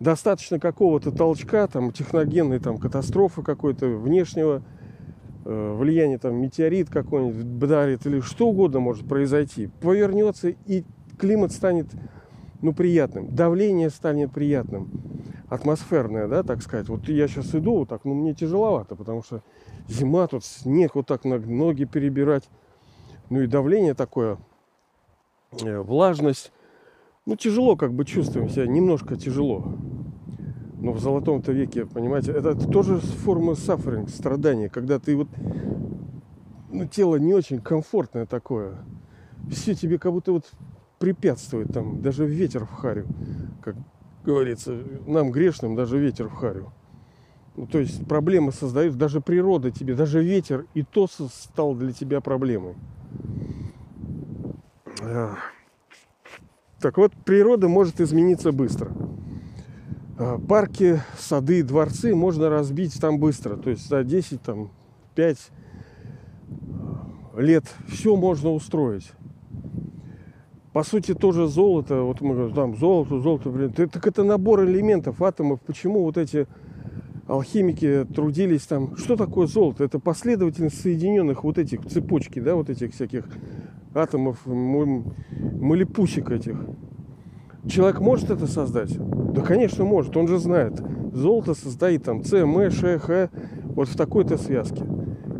Достаточно 0.00 0.60
какого-то 0.60 1.10
толчка, 1.10 1.66
там, 1.66 1.92
техногенной 1.92 2.60
там, 2.60 2.78
катастрофы 2.78 3.42
какой-то, 3.42 3.86
внешнего 3.86 4.62
э, 5.44 5.76
влияния, 5.76 6.18
там, 6.18 6.36
метеорит 6.36 6.88
какой-нибудь 6.88 7.58
дарит 7.58 8.06
или 8.06 8.20
что 8.20 8.48
угодно 8.48 8.80
может 8.80 9.08
произойти. 9.08 9.70
Повернется 9.80 10.48
и 10.48 10.84
климат 11.18 11.52
станет 11.52 11.86
ну, 12.62 12.72
приятным, 12.72 13.34
давление 13.34 13.90
станет 13.90 14.32
приятным, 14.32 14.90
атмосферное, 15.48 16.28
да, 16.28 16.42
так 16.42 16.62
сказать. 16.62 16.88
Вот 16.88 17.08
я 17.08 17.26
сейчас 17.26 17.54
иду 17.54 17.78
вот 17.78 17.88
так, 17.88 18.04
ну, 18.04 18.14
мне 18.14 18.34
тяжеловато, 18.34 18.94
потому 18.94 19.22
что 19.22 19.42
зима, 19.88 20.26
тут 20.26 20.44
снег, 20.44 20.94
вот 20.94 21.06
так 21.06 21.24
ноги 21.24 21.84
перебирать. 21.84 22.48
Ну 23.30 23.42
и 23.42 23.46
давление 23.46 23.94
такое 23.94 24.38
Э, 25.52 25.80
влажность. 25.80 26.52
Ну, 27.28 27.36
тяжело 27.36 27.76
как 27.76 27.92
бы 27.92 28.06
чувствуем 28.06 28.48
себя, 28.48 28.66
немножко 28.66 29.14
тяжело. 29.14 29.62
Но 30.80 30.92
в 30.92 30.98
золотом-то 30.98 31.52
веке, 31.52 31.84
понимаете, 31.84 32.32
это 32.32 32.54
тоже 32.54 33.00
форма 33.00 33.52
suffering, 33.52 34.08
страдания, 34.08 34.70
когда 34.70 34.98
ты 34.98 35.14
вот, 35.14 35.28
ну, 36.70 36.86
тело 36.86 37.16
не 37.16 37.34
очень 37.34 37.60
комфортное 37.60 38.24
такое. 38.24 38.78
Все 39.50 39.74
тебе 39.74 39.98
как 39.98 40.12
будто 40.12 40.32
вот 40.32 40.50
препятствует 40.98 41.70
там, 41.70 42.00
даже 42.00 42.24
ветер 42.24 42.64
в 42.64 42.72
харю, 42.72 43.04
как 43.60 43.76
говорится, 44.24 44.82
нам 45.06 45.30
грешным 45.30 45.76
даже 45.76 45.98
ветер 45.98 46.28
в 46.28 46.34
харю. 46.34 46.72
Ну, 47.56 47.66
то 47.66 47.78
есть 47.78 48.08
проблемы 48.08 48.52
создают, 48.52 48.96
даже 48.96 49.20
природа 49.20 49.70
тебе, 49.70 49.94
даже 49.94 50.24
ветер, 50.24 50.64
и 50.72 50.82
то 50.82 51.06
стал 51.06 51.74
для 51.74 51.92
тебя 51.92 52.22
проблемой. 52.22 52.74
Так 56.80 56.96
вот, 56.96 57.12
природа 57.24 57.68
может 57.68 58.00
измениться 58.00 58.52
быстро. 58.52 58.92
А, 60.16 60.38
парки, 60.38 61.00
сады, 61.18 61.62
дворцы 61.64 62.14
можно 62.14 62.48
разбить 62.48 63.00
там 63.00 63.18
быстро. 63.18 63.56
То 63.56 63.70
есть 63.70 63.88
за 63.88 64.04
10, 64.04 64.40
там, 64.42 64.70
5 65.16 65.50
а, 67.34 67.40
лет 67.40 67.64
все 67.88 68.14
можно 68.14 68.50
устроить. 68.50 69.10
По 70.72 70.84
сути, 70.84 71.14
тоже 71.14 71.48
золото, 71.48 72.02
вот 72.02 72.20
мы 72.20 72.34
говорим, 72.34 72.54
там 72.54 72.76
золото, 72.76 73.18
золото, 73.20 73.50
блин, 73.50 73.72
так 73.72 74.06
это 74.06 74.22
набор 74.22 74.64
элементов, 74.64 75.20
атомов. 75.20 75.60
Почему 75.62 76.04
вот 76.04 76.16
эти 76.16 76.46
алхимики 77.26 78.06
трудились 78.14 78.66
там? 78.66 78.96
Что 78.96 79.16
такое 79.16 79.48
золото? 79.48 79.82
Это 79.82 79.98
последовательность 79.98 80.80
соединенных 80.80 81.42
вот 81.42 81.58
этих 81.58 81.84
цепочки, 81.86 82.38
да, 82.38 82.54
вот 82.54 82.70
этих 82.70 82.94
всяких 82.94 83.24
атомов, 83.98 84.46
малипусик 84.46 86.30
этих. 86.30 86.56
Человек 87.68 88.00
может 88.00 88.30
это 88.30 88.46
создать? 88.46 88.96
Да, 89.32 89.42
конечно, 89.42 89.84
может. 89.84 90.16
Он 90.16 90.26
же 90.28 90.38
знает. 90.38 90.80
Золото 91.12 91.54
создает 91.54 92.04
там 92.04 92.24
С, 92.24 92.32
М, 92.32 92.70
Ш, 92.70 92.98
Х 92.98 93.30
вот 93.64 93.88
в 93.88 93.96
такой-то 93.96 94.38
связке. 94.38 94.84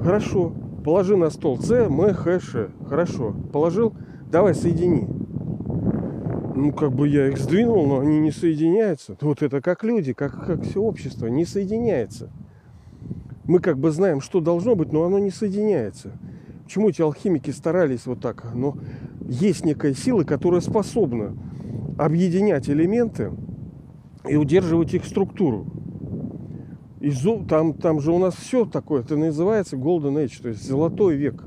Хорошо. 0.02 0.52
Положи 0.84 1.16
на 1.16 1.30
стол 1.30 1.58
С, 1.58 1.70
М, 1.70 2.00
Х, 2.12 2.40
Ш. 2.40 2.68
Хорошо. 2.86 3.34
Положил? 3.52 3.94
Давай 4.30 4.54
соедини. 4.54 5.08
Ну, 6.54 6.72
как 6.72 6.92
бы 6.92 7.08
я 7.08 7.28
их 7.28 7.38
сдвинул, 7.38 7.86
но 7.86 8.00
они 8.00 8.18
не 8.18 8.32
соединяются. 8.32 9.16
Вот 9.20 9.42
это 9.42 9.60
как 9.62 9.84
люди, 9.84 10.12
как, 10.12 10.44
как 10.44 10.62
все 10.64 10.80
общество, 10.82 11.28
не 11.28 11.44
соединяется. 11.44 12.30
Мы 13.44 13.60
как 13.60 13.78
бы 13.78 13.90
знаем, 13.90 14.20
что 14.20 14.40
должно 14.40 14.74
быть, 14.74 14.92
но 14.92 15.04
оно 15.04 15.18
не 15.18 15.30
соединяется. 15.30 16.12
Почему 16.68 16.90
эти 16.90 17.00
алхимики 17.00 17.50
старались 17.50 18.04
вот 18.04 18.20
так? 18.20 18.52
Но 18.52 18.76
есть 19.26 19.64
некая 19.64 19.94
сила, 19.94 20.24
которая 20.24 20.60
способна 20.60 21.34
объединять 21.96 22.68
элементы 22.68 23.32
и 24.28 24.36
удерживать 24.36 24.92
их 24.92 25.06
структуру. 25.06 25.64
И 27.00 27.10
там, 27.48 27.72
там 27.72 28.00
же 28.00 28.12
у 28.12 28.18
нас 28.18 28.34
все 28.34 28.66
такое, 28.66 29.00
это 29.00 29.16
называется 29.16 29.76
Golden 29.76 30.22
Age, 30.22 30.42
то 30.42 30.48
есть 30.50 30.62
золотой 30.62 31.16
век. 31.16 31.42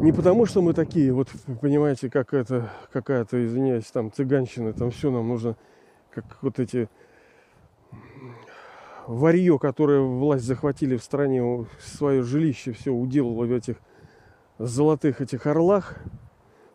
Не 0.00 0.12
потому, 0.12 0.46
что 0.46 0.62
мы 0.62 0.72
такие, 0.72 1.12
вот 1.12 1.26
понимаете, 1.60 2.08
как 2.10 2.32
это, 2.32 2.70
какая-то, 2.92 3.44
извиняюсь, 3.44 3.86
там 3.86 4.12
цыганщина, 4.12 4.72
там 4.74 4.92
все 4.92 5.10
нам 5.10 5.26
нужно, 5.26 5.56
как 6.10 6.38
вот 6.40 6.60
эти 6.60 6.88
варье, 9.08 9.58
которое 9.58 10.00
власть 10.00 10.44
захватили 10.44 10.96
в 10.96 11.02
стране, 11.02 11.66
свое 11.80 12.22
жилище 12.22 12.72
все 12.72 12.90
уделало 12.90 13.46
в 13.46 13.52
этих 13.52 13.76
золотых 14.58 15.20
этих 15.22 15.46
орлах. 15.46 15.96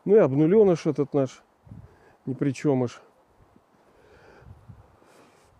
Ну 0.03 0.15
и 0.15 0.19
обнуленыш 0.19 0.87
этот 0.87 1.13
наш, 1.13 1.43
ни 2.25 2.33
при 2.33 2.51
чем 2.51 2.81
уж. 2.81 3.01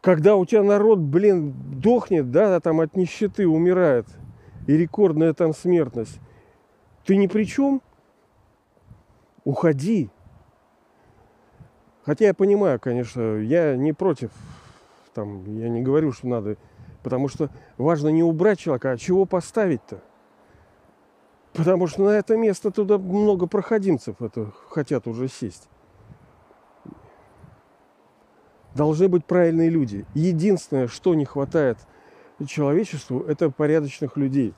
Когда 0.01 0.35
у 0.35 0.45
тебя 0.45 0.63
народ, 0.63 0.99
блин, 0.99 1.53
дохнет, 1.79 2.31
да, 2.31 2.59
там 2.59 2.81
от 2.81 2.97
нищеты 2.97 3.47
умирает, 3.47 4.07
и 4.67 4.75
рекордная 4.75 5.33
там 5.33 5.53
смертность, 5.53 6.19
ты 7.05 7.15
ни 7.15 7.27
при 7.27 7.45
чем? 7.45 7.81
Уходи. 9.45 10.09
Хотя 12.03 12.25
я 12.25 12.33
понимаю, 12.33 12.79
конечно, 12.79 13.37
я 13.37 13.77
не 13.77 13.93
против 13.93 14.31
там, 15.13 15.45
я 15.57 15.69
не 15.69 15.81
говорю, 15.81 16.11
что 16.11 16.27
надо, 16.27 16.57
потому 17.03 17.27
что 17.27 17.49
важно 17.77 18.09
не 18.09 18.23
убрать 18.23 18.59
человека, 18.59 18.91
а 18.91 18.97
чего 18.97 19.25
поставить-то? 19.25 20.01
Потому 21.53 21.87
что 21.87 22.03
на 22.03 22.09
это 22.09 22.35
место 22.35 22.71
туда 22.71 22.97
много 22.97 23.45
проходимцев 23.45 24.21
это 24.21 24.51
хотят 24.69 25.07
уже 25.07 25.27
сесть. 25.27 25.69
Должны 28.73 29.07
быть 29.07 29.23
правильные 29.25 29.69
люди. 29.69 30.05
Единственное, 30.15 30.87
что 30.87 31.13
не 31.13 31.25
хватает 31.25 31.77
человечеству, 32.47 33.21
это 33.21 33.51
порядочных 33.51 34.17
людей. 34.17 34.55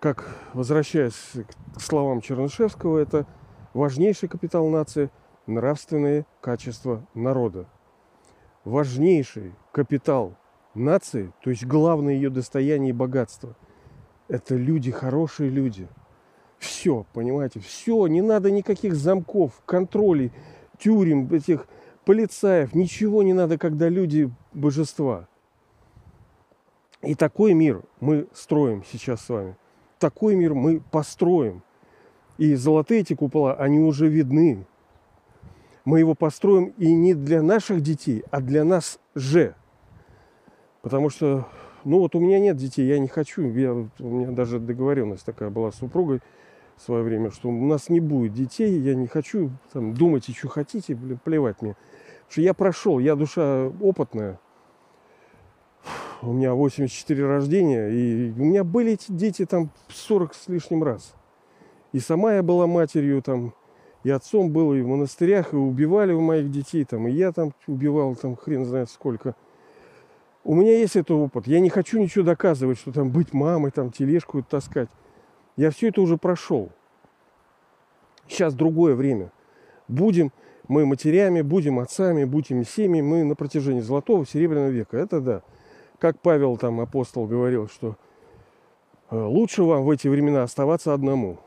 Как, 0.00 0.36
возвращаясь 0.52 1.32
к 1.76 1.80
словам 1.80 2.20
Чернышевского, 2.20 2.98
это 2.98 3.24
важнейший 3.72 4.28
капитал 4.28 4.66
нации– 4.66 5.10
нравственные 5.46 6.26
качества 6.40 7.06
народа. 7.14 7.66
Важнейший 8.64 9.54
капитал 9.72 10.34
нации, 10.74 11.32
то 11.42 11.50
есть 11.50 11.64
главное 11.64 12.14
ее 12.14 12.30
достояние 12.30 12.90
и 12.90 12.92
богатство, 12.92 13.56
это 14.28 14.56
люди, 14.56 14.90
хорошие 14.90 15.50
люди. 15.50 15.88
Все, 16.58 17.06
понимаете, 17.12 17.60
все, 17.60 18.06
не 18.06 18.22
надо 18.22 18.50
никаких 18.50 18.94
замков, 18.94 19.62
контролей, 19.66 20.32
тюрем, 20.78 21.32
этих 21.32 21.66
полицаев, 22.04 22.74
ничего 22.74 23.22
не 23.22 23.32
надо, 23.32 23.58
когда 23.58 23.88
люди 23.88 24.30
божества. 24.52 25.28
И 27.02 27.14
такой 27.14 27.54
мир 27.54 27.82
мы 28.00 28.26
строим 28.32 28.82
сейчас 28.90 29.24
с 29.24 29.28
вами. 29.28 29.56
Такой 29.98 30.34
мир 30.34 30.54
мы 30.54 30.80
построим. 30.80 31.62
И 32.38 32.54
золотые 32.54 33.00
эти 33.00 33.14
купола, 33.14 33.54
они 33.54 33.78
уже 33.78 34.08
видны 34.08 34.66
мы 35.86 36.00
его 36.00 36.14
построим 36.16 36.74
и 36.78 36.92
не 36.92 37.14
для 37.14 37.42
наших 37.42 37.80
детей, 37.80 38.24
а 38.32 38.40
для 38.40 38.64
нас 38.64 38.98
же. 39.14 39.54
Потому 40.82 41.10
что, 41.10 41.46
ну 41.84 42.00
вот 42.00 42.16
у 42.16 42.20
меня 42.20 42.40
нет 42.40 42.56
детей, 42.56 42.86
я 42.88 42.98
не 42.98 43.06
хочу. 43.06 43.42
Я, 43.42 43.72
у 43.72 43.88
меня 44.00 44.32
даже 44.32 44.58
договоренность 44.58 45.24
такая 45.24 45.48
была 45.48 45.70
с 45.70 45.76
супругой 45.76 46.20
в 46.76 46.82
свое 46.82 47.04
время, 47.04 47.30
что 47.30 47.48
у 47.48 47.66
нас 47.66 47.88
не 47.88 48.00
будет 48.00 48.34
детей, 48.34 48.78
я 48.80 48.96
не 48.96 49.06
хочу 49.06 49.50
там, 49.72 49.94
думать, 49.94 50.28
и 50.28 50.32
что 50.32 50.48
хотите, 50.48 50.96
плевать 51.24 51.62
мне. 51.62 51.74
Потому 51.74 52.30
что 52.30 52.40
я 52.40 52.52
прошел, 52.52 52.98
я 52.98 53.14
душа 53.14 53.68
опытная. 53.80 54.40
У 56.20 56.32
меня 56.32 56.52
84 56.52 57.26
рождения, 57.26 57.88
и 57.90 58.32
у 58.32 58.44
меня 58.44 58.64
были 58.64 58.94
эти 58.94 59.12
дети 59.12 59.46
там 59.46 59.70
40 59.88 60.34
с 60.34 60.48
лишним 60.48 60.82
раз. 60.82 61.14
И 61.92 62.00
сама 62.00 62.34
я 62.34 62.42
была 62.42 62.66
матерью 62.66 63.22
там 63.22 63.54
и 64.06 64.10
отцом 64.10 64.50
был, 64.50 64.72
и 64.72 64.82
в 64.82 64.86
монастырях, 64.86 65.52
и 65.52 65.56
убивали 65.56 66.12
у 66.12 66.20
моих 66.20 66.48
детей, 66.48 66.84
там, 66.84 67.08
и 67.08 67.10
я 67.10 67.32
там 67.32 67.52
убивал, 67.66 68.14
там, 68.14 68.36
хрен 68.36 68.64
знает 68.64 68.88
сколько. 68.88 69.34
У 70.44 70.54
меня 70.54 70.78
есть 70.78 70.94
этот 70.94 71.10
опыт. 71.10 71.48
Я 71.48 71.58
не 71.58 71.70
хочу 71.70 71.98
ничего 71.98 72.24
доказывать, 72.24 72.78
что 72.78 72.92
там 72.92 73.10
быть 73.10 73.32
мамой, 73.32 73.72
там, 73.72 73.90
тележку 73.90 74.44
таскать. 74.44 74.88
Я 75.56 75.72
все 75.72 75.88
это 75.88 76.00
уже 76.02 76.18
прошел. 76.18 76.70
Сейчас 78.28 78.54
другое 78.54 78.94
время. 78.94 79.32
Будем 79.88 80.30
мы 80.68 80.86
матерями, 80.86 81.40
будем 81.40 81.80
отцами, 81.80 82.22
будем 82.22 82.64
семьями, 82.64 83.04
мы 83.04 83.24
на 83.24 83.34
протяжении 83.34 83.80
золотого, 83.80 84.24
серебряного 84.24 84.70
века. 84.70 84.96
Это 84.96 85.20
да. 85.20 85.42
Как 85.98 86.20
Павел 86.20 86.56
там 86.58 86.78
апостол 86.78 87.26
говорил, 87.26 87.66
что 87.66 87.96
э, 89.10 89.20
лучше 89.20 89.64
вам 89.64 89.82
в 89.82 89.90
эти 89.90 90.06
времена 90.06 90.44
оставаться 90.44 90.94
одному. 90.94 91.40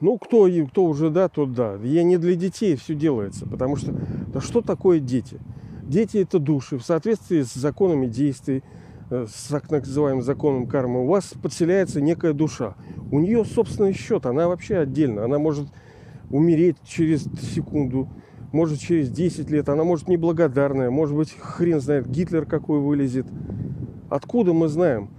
Ну, 0.00 0.18
кто, 0.18 0.48
кто 0.68 0.84
уже 0.84 1.10
да, 1.10 1.28
тот 1.28 1.52
да. 1.52 1.74
Я 1.82 2.02
не 2.02 2.16
для 2.16 2.34
детей 2.34 2.76
все 2.76 2.94
делается, 2.94 3.46
потому 3.46 3.76
что 3.76 3.92
да 4.32 4.40
что 4.40 4.62
такое 4.62 4.98
дети? 4.98 5.38
Дети 5.82 6.18
это 6.18 6.38
души. 6.38 6.78
В 6.78 6.84
соответствии 6.84 7.42
с 7.42 7.52
законами 7.52 8.06
действий, 8.06 8.62
э, 9.10 9.26
с 9.28 9.48
так 9.48 9.70
называемым 9.70 10.22
законом 10.22 10.66
кармы, 10.66 11.02
у 11.02 11.06
вас 11.06 11.34
подселяется 11.42 12.00
некая 12.00 12.32
душа. 12.32 12.76
У 13.10 13.18
нее 13.18 13.44
собственный 13.44 13.92
счет, 13.92 14.24
она 14.24 14.48
вообще 14.48 14.78
отдельно. 14.78 15.24
Она 15.24 15.38
может 15.38 15.68
умереть 16.30 16.76
через 16.86 17.24
секунду, 17.54 18.08
может 18.52 18.78
через 18.78 19.10
10 19.10 19.50
лет, 19.50 19.68
она 19.68 19.84
может 19.84 20.08
неблагодарная, 20.08 20.90
может 20.90 21.16
быть, 21.16 21.36
хрен 21.38 21.80
знает, 21.80 22.08
Гитлер 22.08 22.46
какой 22.46 22.80
вылезет. 22.80 23.26
Откуда 24.08 24.52
мы 24.52 24.68
знаем? 24.68 25.10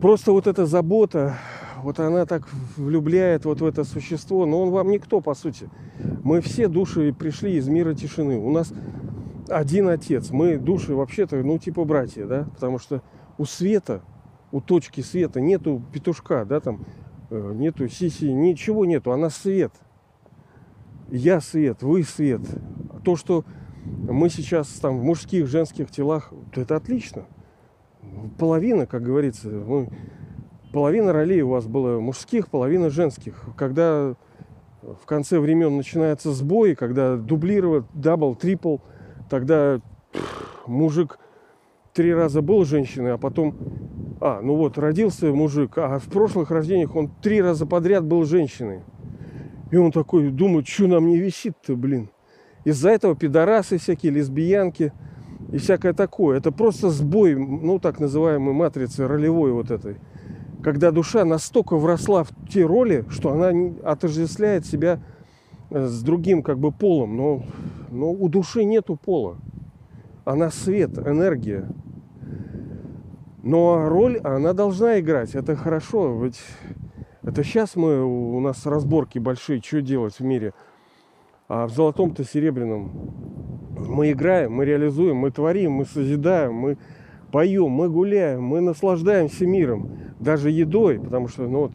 Просто 0.00 0.32
вот 0.32 0.46
эта 0.46 0.66
забота 0.66 1.36
вот 1.82 2.00
она 2.00 2.26
так 2.26 2.48
влюбляет 2.76 3.44
вот 3.44 3.60
в 3.60 3.64
это 3.64 3.84
существо, 3.84 4.46
но 4.46 4.62
он 4.62 4.70
вам 4.70 4.90
никто, 4.90 5.20
по 5.20 5.34
сути. 5.34 5.68
Мы 6.22 6.40
все 6.40 6.68
души 6.68 7.12
пришли 7.12 7.56
из 7.56 7.68
мира 7.68 7.94
тишины. 7.94 8.38
У 8.38 8.50
нас 8.50 8.72
один 9.48 9.88
отец. 9.88 10.30
Мы 10.30 10.58
души 10.58 10.94
вообще-то, 10.94 11.36
ну, 11.36 11.58
типа 11.58 11.84
братья, 11.84 12.26
да, 12.26 12.44
потому 12.54 12.78
что 12.78 13.02
у 13.38 13.44
света, 13.44 14.02
у 14.52 14.60
точки 14.60 15.00
света 15.00 15.40
нету 15.40 15.82
петушка, 15.92 16.44
да, 16.44 16.60
там, 16.60 16.84
э, 17.30 17.52
нету 17.54 17.88
сиси, 17.88 18.26
ничего 18.26 18.84
нету, 18.84 19.12
она 19.12 19.30
свет. 19.30 19.72
Я 21.08 21.40
свет, 21.40 21.82
вы 21.82 22.04
свет. 22.04 22.42
То, 23.04 23.16
что 23.16 23.44
мы 23.84 24.28
сейчас 24.28 24.68
там 24.68 24.98
в 24.98 25.02
мужских, 25.02 25.46
женских 25.46 25.90
телах, 25.90 26.32
это 26.54 26.76
отлично. 26.76 27.24
Половина, 28.38 28.86
как 28.86 29.02
говорится, 29.02 29.48
мы 29.48 29.88
половина 30.72 31.12
ролей 31.12 31.42
у 31.42 31.50
вас 31.50 31.66
было 31.66 32.00
мужских, 32.00 32.48
половина 32.48 32.90
женских. 32.90 33.42
Когда 33.56 34.14
в 34.82 35.06
конце 35.06 35.38
времен 35.38 35.76
начинается 35.76 36.32
сбой, 36.32 36.74
когда 36.74 37.16
дублировать 37.16 37.84
double, 37.92 38.34
triple, 38.34 38.78
тогда 39.28 39.80
пфф, 40.12 40.66
мужик 40.66 41.18
три 41.92 42.14
раза 42.14 42.40
был 42.40 42.64
женщиной, 42.64 43.14
а 43.14 43.18
потом, 43.18 43.54
а, 44.20 44.40
ну 44.42 44.56
вот, 44.56 44.78
родился 44.78 45.26
мужик, 45.32 45.76
а 45.76 45.98
в 45.98 46.04
прошлых 46.04 46.50
рождениях 46.50 46.94
он 46.94 47.10
три 47.20 47.42
раза 47.42 47.66
подряд 47.66 48.04
был 48.04 48.24
женщиной. 48.24 48.80
И 49.70 49.76
он 49.76 49.92
такой 49.92 50.30
думает, 50.30 50.66
что 50.66 50.86
нам 50.86 51.06
не 51.06 51.18
висит-то, 51.18 51.76
блин. 51.76 52.10
Из-за 52.64 52.90
этого 52.90 53.14
пидорасы 53.14 53.78
всякие, 53.78 54.12
лесбиянки 54.12 54.92
и 55.52 55.58
всякое 55.58 55.92
такое. 55.92 56.38
Это 56.38 56.52
просто 56.52 56.90
сбой, 56.90 57.34
ну, 57.34 57.78
так 57.78 58.00
называемой 58.00 58.52
матрицы 58.52 59.06
ролевой 59.06 59.52
вот 59.52 59.70
этой 59.70 59.96
когда 60.62 60.90
душа 60.90 61.24
настолько 61.24 61.76
вросла 61.76 62.24
в 62.24 62.30
те 62.48 62.64
роли, 62.64 63.04
что 63.08 63.32
она 63.32 63.52
отождествляет 63.82 64.66
себя 64.66 65.00
э, 65.70 65.86
с 65.86 66.02
другим 66.02 66.42
как 66.42 66.58
бы 66.58 66.72
полом, 66.72 67.16
но, 67.16 67.42
но 67.90 68.10
у 68.10 68.28
души 68.28 68.64
нету 68.64 68.96
пола. 68.96 69.38
Она 70.24 70.50
свет, 70.50 70.98
энергия. 70.98 71.68
Но 73.42 73.88
роль 73.88 74.18
она 74.18 74.52
должна 74.52 75.00
играть. 75.00 75.34
Это 75.34 75.56
хорошо. 75.56 76.22
Ведь 76.22 76.40
это 77.22 77.42
сейчас 77.42 77.74
мы, 77.74 78.04
у 78.04 78.38
нас 78.40 78.66
разборки 78.66 79.18
большие, 79.18 79.62
что 79.62 79.80
делать 79.80 80.18
в 80.18 80.24
мире. 80.24 80.52
А 81.48 81.66
в 81.66 81.70
золотом-то 81.70 82.22
серебряном 82.22 82.92
Мы 83.88 84.12
играем, 84.12 84.52
мы 84.52 84.64
реализуем, 84.64 85.16
мы 85.16 85.30
творим, 85.30 85.72
мы 85.72 85.84
созидаем, 85.84 86.54
мы 86.54 86.78
поем, 87.30 87.70
мы 87.70 87.88
гуляем, 87.88 88.42
мы 88.42 88.60
наслаждаемся 88.60 89.46
миром, 89.46 89.90
даже 90.18 90.50
едой, 90.50 91.00
потому 91.00 91.28
что, 91.28 91.46
ну 91.48 91.60
вот, 91.60 91.72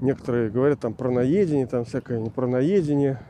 некоторые 0.00 0.50
говорят 0.50 0.80
там 0.80 0.94
про 0.94 1.10
наедение, 1.10 1.66
там 1.66 1.84
всякое 1.84 2.20
не 2.20 2.30
про 2.30 2.46
наедение. 2.46 3.20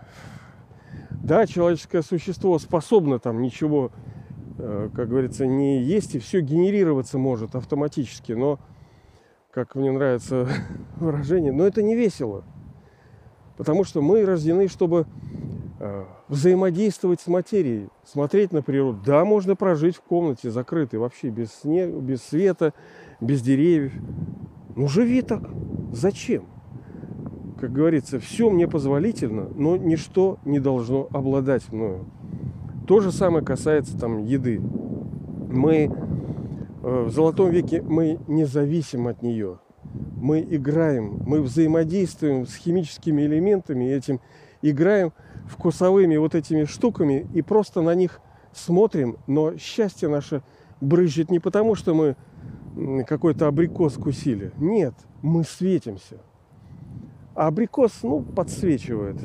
Да, 1.11 1.47
человеческое 1.47 2.03
существо 2.03 2.59
способно 2.59 3.19
там 3.19 3.43
ничего, 3.43 3.91
э, 4.59 4.91
как 4.95 5.09
говорится, 5.09 5.47
не 5.47 5.83
есть, 5.83 6.15
и 6.15 6.19
все 6.19 6.41
генерироваться 6.41 7.19
может 7.19 7.55
автоматически, 7.55 8.33
но, 8.33 8.59
как 9.51 9.75
мне 9.75 9.93
нравится 9.93 10.49
выражение, 10.97 11.53
но 11.53 11.67
это 11.67 11.83
не 11.83 11.95
весело. 11.95 12.45
Потому 13.57 13.85
что 13.85 14.01
мы 14.01 14.25
рождены, 14.25 14.69
чтобы 14.69 15.07
взаимодействовать 16.29 17.21
с 17.21 17.27
материей, 17.27 17.89
смотреть 18.05 18.53
на 18.53 18.63
природу. 18.63 19.01
Да, 19.05 19.25
можно 19.25 19.57
прожить 19.57 19.97
в 19.97 20.03
комнате 20.03 20.51
закрытой, 20.51 20.97
вообще 20.97 21.31
без 21.31 21.53
снега, 21.53 21.99
без 21.99 22.23
света, 22.23 22.75
без 23.21 23.41
деревьев. 23.41 23.93
Ну, 24.77 24.89
живи 24.89 25.23
так. 25.23 25.43
Зачем? 25.93 26.45
Как 27.59 27.73
говорится, 27.73 28.21
все 28.21 28.51
мне 28.51 28.69
позволительно, 28.69 29.49
но 29.55 29.77
ничто 29.77 30.39
не 30.45 30.61
должно 30.61 31.09
обладать 31.11 31.71
мною. 31.73 32.07
То 32.87 33.01
же 33.01 33.11
самое 33.11 33.45
касается 33.45 33.99
там 33.99 34.25
еды. 34.25 34.61
Мы 34.61 35.91
э, 36.83 37.05
в 37.05 37.11
золотом 37.11 37.51
веке 37.51 37.83
мы 37.83 38.19
не 38.29 38.45
зависим 38.45 39.09
от 39.09 39.23
нее 39.23 39.59
мы 40.21 40.47
играем, 40.49 41.21
мы 41.27 41.41
взаимодействуем 41.41 42.47
с 42.47 42.55
химическими 42.55 43.23
элементами, 43.23 43.87
этим 43.87 44.21
играем 44.63 45.13
вкусовыми 45.51 46.17
вот 46.17 46.35
этими 46.35 46.65
штуками 46.65 47.27
и 47.35 47.43
просто 47.43 47.83
на 47.83 47.95
них 47.95 48.21
смотрим, 48.53 49.17
но 49.27 49.57
счастье 49.57 50.09
наше 50.09 50.43
брызжет 50.81 51.31
не 51.31 51.39
потому, 51.39 51.75
что 51.75 51.95
мы 51.95 52.17
какой-то 53.05 53.49
абрикос 53.49 53.95
кусили. 53.95 54.53
Нет, 54.59 54.95
мы 55.23 55.45
светимся. 55.45 56.19
А 57.35 57.49
абрикос, 57.49 58.03
ну, 58.03 58.23
подсвечивает. 58.23 59.21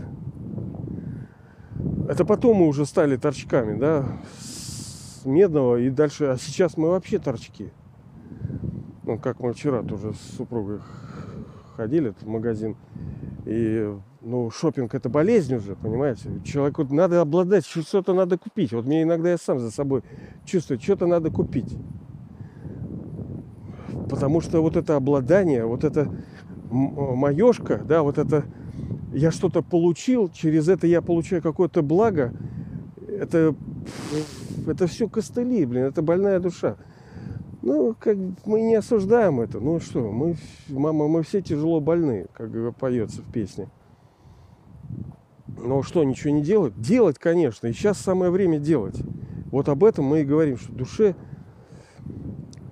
Это 2.08 2.26
потом 2.26 2.58
мы 2.58 2.68
уже 2.68 2.86
стали 2.86 3.18
торчками, 3.18 3.78
да, 3.78 4.06
с 4.40 5.26
медного 5.26 5.78
и 5.78 5.90
дальше. 5.90 6.26
А 6.26 6.38
сейчас 6.38 6.78
мы 6.78 6.90
вообще 6.90 7.20
торчки. 7.20 7.72
Ну, 9.04 9.18
как 9.20 9.40
мы 9.40 9.54
вчера 9.54 9.84
тоже 9.84 10.14
с 10.14 10.36
супругой 10.36 10.80
ходили 11.76 12.14
в 12.22 12.28
магазин. 12.28 12.76
И, 13.46 13.94
ну, 14.26 14.50
шопинг 14.50 14.96
это 14.96 15.08
болезнь 15.08 15.54
уже, 15.54 15.76
понимаете? 15.76 16.42
Человеку 16.44 16.84
надо 16.90 17.22
обладать, 17.22 17.64
что-то 17.64 18.16
надо 18.16 18.40
купить. 18.40 18.74
Вот 18.74 18.86
мне 18.86 19.04
иногда 19.04 19.30
я 19.30 19.38
сам 19.38 19.60
за 19.60 19.70
собой 19.70 20.02
чувствую, 20.46 20.80
что-то 20.80 21.06
надо 21.06 21.30
купить. 21.30 21.78
Потому 24.10 24.42
что 24.42 24.62
вот 24.62 24.76
это 24.76 24.96
обладание, 24.96 25.64
вот 25.66 25.84
это 25.84 26.12
маешка, 26.72 27.78
да, 27.78 28.02
вот 28.02 28.18
это 28.18 28.46
я 29.14 29.30
что-то 29.30 29.62
получил, 29.62 30.30
через 30.30 30.70
это 30.70 30.88
я 30.88 31.04
получаю 31.04 31.44
какое-то 31.44 31.84
благо, 31.84 32.34
это, 33.08 33.56
это 34.66 34.88
все 34.88 35.08
костыли, 35.08 35.66
блин, 35.66 35.84
это 35.84 36.02
больная 36.02 36.40
душа. 36.40 36.78
Ну, 37.62 37.96
как 37.98 38.18
мы 38.46 38.62
не 38.62 38.76
осуждаем 38.76 39.40
это. 39.40 39.60
Ну 39.60 39.80
что, 39.80 40.12
мы, 40.12 40.36
мама, 40.68 41.08
мы 41.08 41.22
все 41.22 41.42
тяжело 41.42 41.80
больны, 41.80 42.26
как 42.34 42.50
поется 42.76 43.22
в 43.22 43.32
песне. 43.32 43.70
Но 45.58 45.84
что, 45.84 46.04
ничего 46.04 46.34
не 46.34 46.42
делать? 46.42 46.80
Делать, 46.80 47.18
конечно. 47.18 47.68
И 47.68 47.74
сейчас 47.74 47.98
самое 47.98 48.32
время 48.32 48.60
делать. 48.60 49.00
Вот 49.52 49.70
об 49.70 49.84
этом 49.84 50.06
мы 50.06 50.22
и 50.22 50.26
говорим, 50.26 50.58
что 50.58 50.72
душе, 50.74 51.16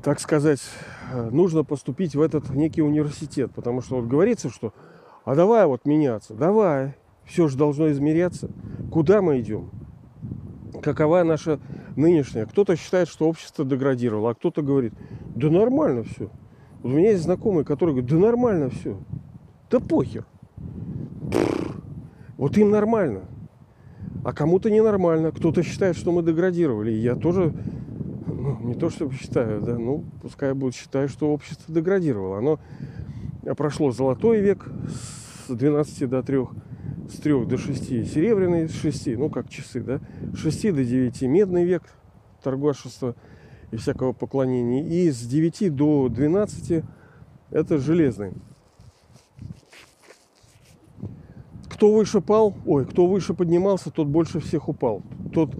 так 0.04 0.19
сказать, 0.19 0.62
нужно 1.32 1.63
поступить 1.63 2.15
в 2.15 2.22
этот 2.22 2.50
некий 2.50 2.82
университет. 2.82 3.52
Потому 3.54 3.82
что 3.82 3.96
вот 3.96 4.08
говорится, 4.08 4.50
что 4.50 4.74
а 5.26 5.36
давай 5.36 5.65
вот 5.65 5.86
меняться, 5.86 6.34
давай. 6.34 6.96
Все 7.26 7.48
же 7.48 7.58
должно 7.58 7.89
измеряться. 7.91 8.50
Куда 8.91 9.22
мы 9.22 9.39
идем? 9.39 9.72
какова 10.84 11.24
наша 11.24 11.60
нынешняя. 11.96 12.46
Кто-то 12.46 12.76
считает, 12.76 13.08
что 13.08 13.28
общество 13.28 13.65
деградировало, 13.65 14.32
а 14.32 14.36
кто-то 14.36 14.62
говорит, 14.62 14.93
да 15.36 15.50
нормально 15.50 16.04
все. 16.04 16.30
Вот 16.82 16.91
у 16.91 16.96
меня 16.96 17.12
есть 17.12 17.24
знакомые, 17.24 17.65
которые 17.65 17.96
говорят, 17.96 18.12
да 18.12 18.17
нормально 18.17 18.69
все. 18.69 18.98
Да 19.72 19.80
похер. 19.80 20.26
Вот 22.43 22.58
им 22.58 22.71
нормально. 22.71 23.21
А 24.25 24.34
кому-то 24.34 24.69
ненормально. 24.69 25.32
Кто-то 25.32 25.63
считает, 25.63 25.95
что 25.95 26.12
мы 26.12 26.23
деградировали. 26.23 26.91
И 26.91 26.97
я 26.97 27.15
тоже, 27.15 27.53
ну, 28.27 28.60
не 28.63 28.73
то 28.73 28.89
чтобы 28.89 29.13
считаю, 29.13 29.62
да, 29.62 29.77
ну, 29.77 30.03
пускай 30.21 30.53
будет 30.53 30.75
считать, 30.75 31.10
что 31.10 31.32
общество 31.32 31.73
деградировало. 31.73 32.39
Оно 32.39 32.60
прошло 33.56 33.93
золотой 33.93 34.41
век 34.41 34.67
с 35.47 35.56
12 35.56 36.10
до 36.10 36.21
3 36.21 36.39
с 37.10 37.15
3 37.21 37.45
до 37.45 37.58
6 37.58 38.12
серебряный, 38.13 38.67
с 38.67 38.73
6, 38.73 39.15
ну 39.15 39.29
как 39.29 39.47
часы, 39.47 39.79
да, 39.79 40.01
с 40.34 40.39
6 40.39 40.75
до 40.75 40.84
9 40.84 41.21
медный 41.21 41.63
век 41.63 41.84
торгашества 42.43 43.15
и 43.71 43.77
всякого 43.77 44.12
поклонения. 44.12 44.86
И 44.86 45.10
с 45.10 45.21
9 45.21 45.73
до 45.73 46.10
12 46.10 46.84
это 47.51 47.77
железный. 47.77 48.34
Кто 51.73 51.91
выше 51.91 52.21
пал, 52.21 52.55
ой, 52.65 52.86
кто 52.86 53.07
выше 53.07 53.33
поднимался, 53.33 53.91
тот 53.91 54.07
больше 54.07 54.39
всех 54.39 54.69
упал. 54.69 55.01
Тот, 55.33 55.51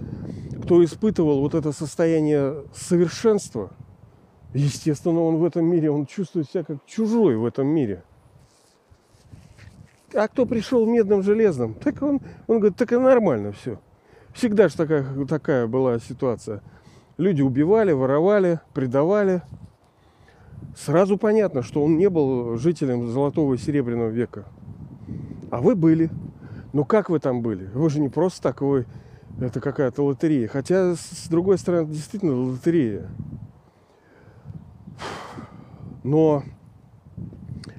кто 0.62 0.82
испытывал 0.84 1.40
вот 1.40 1.54
это 1.54 1.72
состояние 1.72 2.64
совершенства, 2.74 3.70
естественно, 4.52 5.20
он 5.20 5.36
в 5.36 5.44
этом 5.44 5.64
мире, 5.66 5.90
он 5.90 6.06
чувствует 6.06 6.48
себя 6.48 6.64
как 6.64 6.84
чужой 6.86 7.36
в 7.36 7.44
этом 7.44 7.66
мире– 7.66 8.02
а 10.14 10.28
кто 10.28 10.46
пришел 10.46 10.86
медным 10.86 11.22
железным, 11.22 11.74
так 11.74 12.00
он, 12.02 12.20
он 12.46 12.60
говорит, 12.60 12.78
так 12.78 12.92
и 12.92 12.96
нормально 12.96 13.52
все. 13.52 13.80
Всегда 14.32 14.68
же 14.68 14.76
такая, 14.76 15.04
такая 15.26 15.66
была 15.66 15.98
ситуация. 15.98 16.62
Люди 17.18 17.42
убивали, 17.42 17.92
воровали, 17.92 18.60
предавали. 18.72 19.42
Сразу 20.76 21.18
понятно, 21.18 21.62
что 21.62 21.84
он 21.84 21.96
не 21.96 22.08
был 22.08 22.56
жителем 22.56 23.08
золотого 23.08 23.54
и 23.54 23.58
серебряного 23.58 24.08
века. 24.08 24.44
А 25.54 25.60
вы 25.60 25.76
были. 25.76 26.10
Ну 26.72 26.84
как 26.84 27.10
вы 27.10 27.20
там 27.20 27.40
были? 27.40 27.66
Вы 27.66 27.88
же 27.88 28.00
не 28.00 28.08
просто 28.08 28.42
так, 28.42 28.60
вы 28.60 28.86
это 29.40 29.60
какая-то 29.60 30.02
лотерея. 30.02 30.48
Хотя, 30.48 30.96
с 30.96 31.28
другой 31.28 31.58
стороны, 31.58 31.92
действительно 31.92 32.34
лотерея. 32.34 33.08
Но 36.02 36.42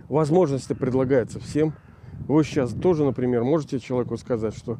возможности 0.07 0.71
предлагаются 0.71 1.41
всем– 1.41 1.73
вы 2.27 2.43
сейчас 2.43 2.71
тоже, 2.71 3.03
например, 3.03 3.43
можете 3.43 3.79
человеку 3.79 4.17
сказать, 4.17 4.57
что 4.57 4.79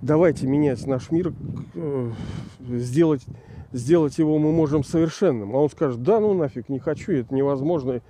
давайте 0.00 0.46
менять 0.46 0.86
наш 0.86 1.10
мир, 1.10 1.34
э, 1.74 2.12
сделать, 2.60 3.26
сделать 3.72 4.16
его 4.16 4.38
мы 4.38 4.52
можем 4.52 4.84
совершенным. 4.84 5.54
А 5.54 5.58
он 5.58 5.68
скажет, 5.68 6.02
да 6.02 6.18
ну 6.18 6.32
нафиг, 6.32 6.68
не 6.68 6.78
хочу, 6.78 7.12
это 7.12 7.34
невозможно. 7.34 8.00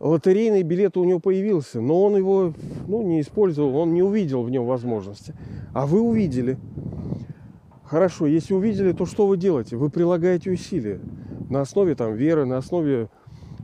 Лотерейный 0.00 0.62
билет 0.62 0.96
у 0.96 1.04
него 1.04 1.20
появился, 1.20 1.80
но 1.80 2.02
он 2.02 2.16
его 2.16 2.52
ну, 2.86 3.02
не 3.02 3.20
использовал, 3.20 3.76
он 3.76 3.94
не 3.94 4.02
увидел 4.02 4.42
в 4.42 4.50
нем 4.50 4.66
возможности. 4.66 5.34
А 5.72 5.86
вы 5.86 6.00
увидели. 6.00 6.58
Хорошо, 7.84 8.26
если 8.26 8.54
увидели, 8.54 8.92
то 8.92 9.06
что 9.06 9.26
вы 9.26 9.36
делаете? 9.36 9.76
Вы 9.76 9.90
прилагаете 9.90 10.50
усилия 10.50 11.00
на 11.48 11.60
основе 11.60 11.94
там, 11.94 12.14
веры, 12.14 12.44
на 12.44 12.58
основе 12.58 13.08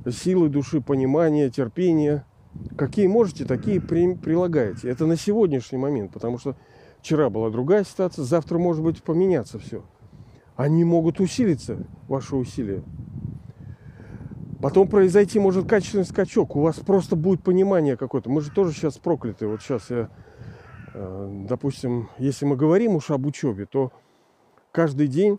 силы 0.08 0.48
души, 0.48 0.80
понимания, 0.80 1.50
терпения– 1.50 2.24
Какие 2.76 3.06
можете, 3.06 3.44
такие 3.44 3.80
при, 3.80 4.14
прилагаете. 4.14 4.88
Это 4.88 5.06
на 5.06 5.16
сегодняшний 5.16 5.78
момент, 5.78 6.12
потому 6.12 6.38
что 6.38 6.56
вчера 7.00 7.30
была 7.30 7.50
другая 7.50 7.84
ситуация, 7.84 8.24
завтра 8.24 8.58
может 8.58 8.82
быть 8.82 9.02
поменяться 9.02 9.58
все. 9.58 9.82
Они 10.56 10.84
могут 10.84 11.20
усилиться, 11.20 11.78
ваши 12.08 12.36
усилия. 12.36 12.82
Потом 14.62 14.88
произойти 14.88 15.38
может 15.38 15.66
качественный 15.66 16.04
скачок. 16.04 16.54
У 16.54 16.60
вас 16.60 16.76
просто 16.76 17.16
будет 17.16 17.42
понимание 17.42 17.96
какое-то. 17.96 18.30
Мы 18.30 18.42
же 18.42 18.50
тоже 18.50 18.72
сейчас 18.72 18.98
прокляты. 18.98 19.46
Вот 19.46 19.62
сейчас 19.62 19.88
я, 19.90 20.10
э, 20.92 21.44
допустим, 21.48 22.10
если 22.18 22.44
мы 22.44 22.56
говорим 22.56 22.96
уж 22.96 23.10
об 23.10 23.26
учебе, 23.26 23.64
то 23.64 23.90
каждый 24.70 25.08
день 25.08 25.38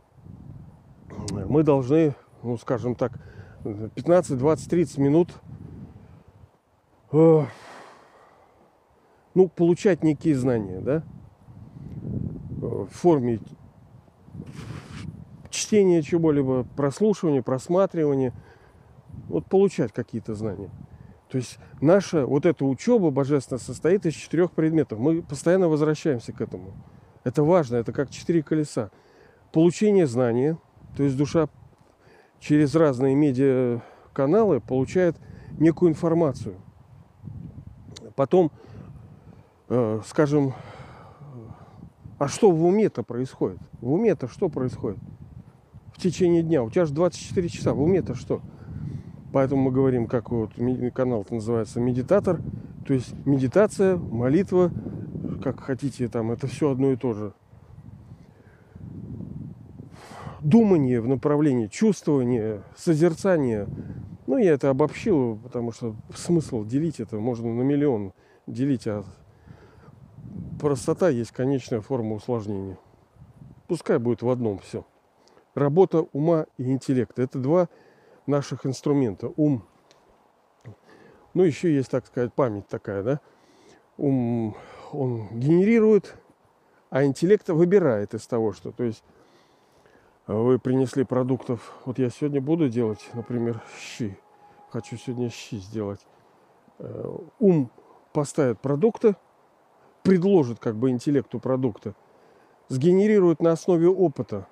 мы 1.31 1.63
должны, 1.63 2.15
ну, 2.41 2.57
скажем 2.57 2.95
так, 2.95 3.19
15, 3.63 4.38
20, 4.38 4.69
30 4.69 4.97
минут 4.97 5.29
ну, 7.12 7.47
получать 9.55 10.03
некие 10.03 10.36
знания, 10.36 10.79
да, 10.79 11.03
в 12.62 12.88
форме 12.88 13.39
чтения 15.49 16.01
чего-либо, 16.01 16.65
прослушивания, 16.75 17.41
просматривания, 17.41 18.34
вот 19.27 19.45
получать 19.45 19.91
какие-то 19.91 20.36
знания. 20.36 20.69
То 21.29 21.38
есть 21.38 21.60
наша 21.79 22.25
вот 22.25 22.45
эта 22.45 22.65
учеба 22.65 23.10
божественная 23.10 23.60
состоит 23.60 24.05
из 24.05 24.13
четырех 24.13 24.51
предметов. 24.51 24.99
Мы 24.99 25.21
постоянно 25.21 25.69
возвращаемся 25.69 26.34
к 26.34 26.41
этому. 26.41 26.73
Это 27.23 27.43
важно, 27.43 27.77
это 27.77 27.93
как 27.93 28.10
четыре 28.10 28.43
колеса. 28.43 28.91
Получение 29.53 30.07
знания, 30.07 30.57
то 30.97 31.03
есть 31.03 31.15
душа 31.15 31.47
через 32.39 32.75
разные 32.75 33.15
медиаканалы 33.15 34.60
получает 34.60 35.15
некую 35.57 35.91
информацию. 35.91 36.55
Потом, 38.15 38.51
э, 39.69 40.01
скажем, 40.05 40.53
а 42.17 42.27
что 42.27 42.51
в 42.51 42.65
уме-то 42.65 43.03
происходит? 43.03 43.60
В 43.79 43.93
уме-то 43.93 44.27
что 44.27 44.49
происходит? 44.49 44.99
В 45.93 46.01
течение 46.01 46.43
дня. 46.43 46.62
У 46.62 46.69
тебя 46.69 46.86
же 46.86 46.93
24 46.93 47.49
часа. 47.49 47.73
В 47.73 47.81
уме-то 47.81 48.15
что? 48.15 48.41
Поэтому 49.31 49.63
мы 49.63 49.71
говорим, 49.71 50.07
как 50.07 50.29
вот 50.31 50.51
канал 50.93 51.25
называется 51.29 51.79
медитатор. 51.79 52.41
То 52.85 52.93
есть 52.93 53.13
медитация, 53.25 53.95
молитва, 53.95 54.71
как 55.41 55.61
хотите, 55.61 56.07
там 56.09 56.31
это 56.31 56.47
все 56.47 56.71
одно 56.71 56.91
и 56.91 56.95
то 56.95 57.13
же. 57.13 57.33
Думание 60.41 60.99
в 60.99 61.07
направлении 61.07 61.67
чувствования, 61.67 62.63
созерцания. 62.75 63.67
Ну, 64.27 64.37
я 64.37 64.51
это 64.51 64.69
обобщил, 64.69 65.37
потому 65.37 65.71
что 65.71 65.95
смысл 66.15 66.65
делить 66.65 66.99
это 66.99 67.17
можно 67.17 67.53
на 67.53 67.61
миллион 67.61 68.13
делить, 68.47 68.87
а 68.87 69.03
простота 70.59 71.09
есть 71.09 71.31
конечная 71.31 71.81
форма 71.81 72.15
усложнения. 72.15 72.77
Пускай 73.67 73.99
будет 73.99 74.21
в 74.21 74.29
одном 74.29 74.59
все. 74.59 74.85
Работа 75.53 76.01
ума 76.13 76.45
и 76.57 76.71
интеллекта. 76.71 77.21
Это 77.21 77.39
два 77.39 77.69
наших 78.31 78.65
инструмента. 78.65 79.31
Ум. 79.37 79.63
Ну, 81.33 81.43
еще 81.43 81.73
есть, 81.73 81.91
так 81.91 82.07
сказать, 82.07 82.33
память 82.33 82.67
такая, 82.67 83.03
да. 83.03 83.19
Ум, 83.97 84.55
он 84.91 85.27
генерирует, 85.31 86.15
а 86.89 87.05
интеллект 87.05 87.47
выбирает 87.49 88.13
из 88.15 88.25
того, 88.25 88.53
что... 88.53 88.71
То 88.71 88.83
есть 88.83 89.03
вы 90.27 90.59
принесли 90.59 91.03
продуктов. 91.03 91.73
Вот 91.85 91.99
я 91.99 92.09
сегодня 92.09 92.41
буду 92.41 92.69
делать, 92.69 93.09
например, 93.13 93.61
щи. 93.79 94.17
Хочу 94.69 94.97
сегодня 94.97 95.29
щи 95.29 95.55
сделать. 95.55 96.05
Э, 96.79 97.17
ум 97.39 97.69
поставит 98.13 98.59
продукты, 98.59 99.15
предложит 100.03 100.59
как 100.59 100.75
бы 100.75 100.89
интеллекту 100.89 101.39
продукта, 101.39 101.95
сгенерирует 102.69 103.41
на 103.41 103.51
основе 103.51 103.87
опыта, 103.87 104.47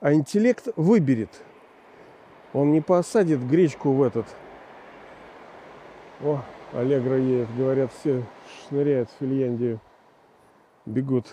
а 0.00 0.12
интеллект 0.12 0.68
выберет. 0.76 1.42
Он 2.56 2.72
не 2.72 2.80
посадит 2.80 3.46
гречку 3.46 3.92
в 3.92 4.02
этот. 4.02 4.24
О, 6.22 6.40
Аллегра 6.72 7.18
едет, 7.18 7.54
говорят, 7.54 7.92
все 7.92 8.24
шныряют 8.66 9.10
в 9.10 9.18
Финляндию, 9.20 9.78
бегут 10.86 11.26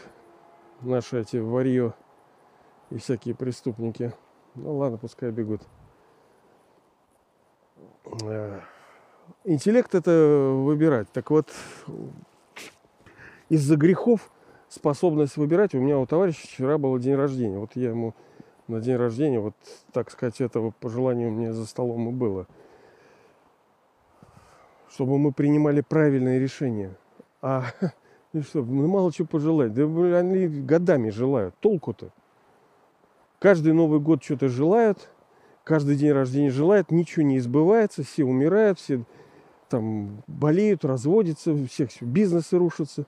наши 0.82 1.22
эти 1.22 1.38
варье 1.38 1.94
и 2.90 2.98
всякие 2.98 3.36
преступники. 3.36 4.12
Ну 4.56 4.76
ладно, 4.76 4.98
пускай 4.98 5.32
бегут. 5.32 5.62
Э, 8.24 8.60
интеллект 9.46 9.96
это 9.96 10.12
выбирать. 10.54 11.10
Так 11.14 11.32
вот, 11.32 11.48
из-за 13.48 13.78
грехов 13.78 14.30
способность 14.68 15.38
выбирать. 15.38 15.74
У 15.74 15.80
меня 15.80 16.00
у 16.00 16.06
товарища 16.06 16.46
вчера 16.46 16.78
был 16.78 17.00
день 17.00 17.16
рождения. 17.16 17.60
Вот 17.60 17.78
я 17.78 17.92
ему 17.92 18.14
на 18.74 18.82
день 18.82 18.96
рождения, 18.96 19.40
вот 19.40 19.56
так 19.92 20.12
сказать, 20.12 20.42
этого 20.42 20.72
пожелания 20.72 21.28
у 21.28 21.32
меня 21.32 21.54
за 21.54 21.66
столом 21.66 22.10
и 22.10 22.12
было. 22.12 22.48
Чтобы 24.90 25.18
мы 25.18 25.32
принимали 25.32 25.82
правильные 25.82 26.40
решения. 26.40 26.96
А 27.42 27.66
ну 28.34 28.42
что, 28.42 28.64
ну 28.64 28.88
мало 28.88 29.12
чего 29.12 29.28
пожелать. 29.28 29.74
Да 29.74 29.84
они 29.84 30.48
годами 30.48 31.10
желают. 31.10 31.56
Толку-то. 31.60 32.12
Каждый 33.40 33.74
Новый 33.74 34.00
год 34.00 34.24
что-то 34.24 34.50
желают. 34.50 35.10
Каждый 35.64 35.96
день 35.96 36.12
рождения 36.12 36.50
желают. 36.50 36.92
Ничего 36.92 37.24
не 37.24 37.38
избывается. 37.38 38.04
Все 38.04 38.24
умирают, 38.24 38.80
все 38.80 39.04
там 39.74 40.24
болеют, 40.28 40.86
разводятся, 40.86 41.56
всех 41.66 41.90
все, 41.90 42.06
бизнесы 42.06 42.60
рушатся. 42.60 43.08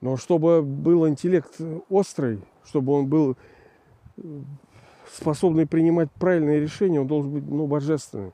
Но 0.00 0.16
чтобы 0.16 0.62
был 0.62 1.06
интеллект 1.08 1.60
острый, 1.88 2.40
чтобы 2.64 2.92
он 2.92 3.06
был 3.08 3.36
э, 4.16 4.22
способный 5.12 5.66
принимать 5.66 6.10
правильные 6.12 6.60
решения, 6.60 7.00
он 7.00 7.06
должен 7.06 7.32
быть 7.32 7.46
ну, 7.46 7.66
божественный. 7.66 8.32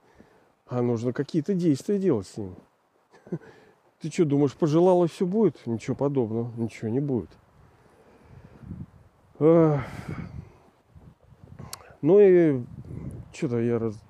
А 0.68 0.82
нужно 0.82 1.12
какие-то 1.12 1.54
действия 1.54 1.98
делать 1.98 2.26
с 2.26 2.36
ним. 2.36 2.54
Ты 4.00 4.10
что, 4.10 4.24
думаешь, 4.24 4.54
пожелала 4.54 5.08
все 5.08 5.26
будет? 5.26 5.66
Ничего 5.66 5.96
подобного, 5.96 6.50
ничего 6.56 6.88
не 6.88 7.00
будет. 7.00 7.30
Ну 9.38 9.80
и 12.20 12.62
что-то 13.32 13.58
я 13.58 13.78
раз, 13.78 14.00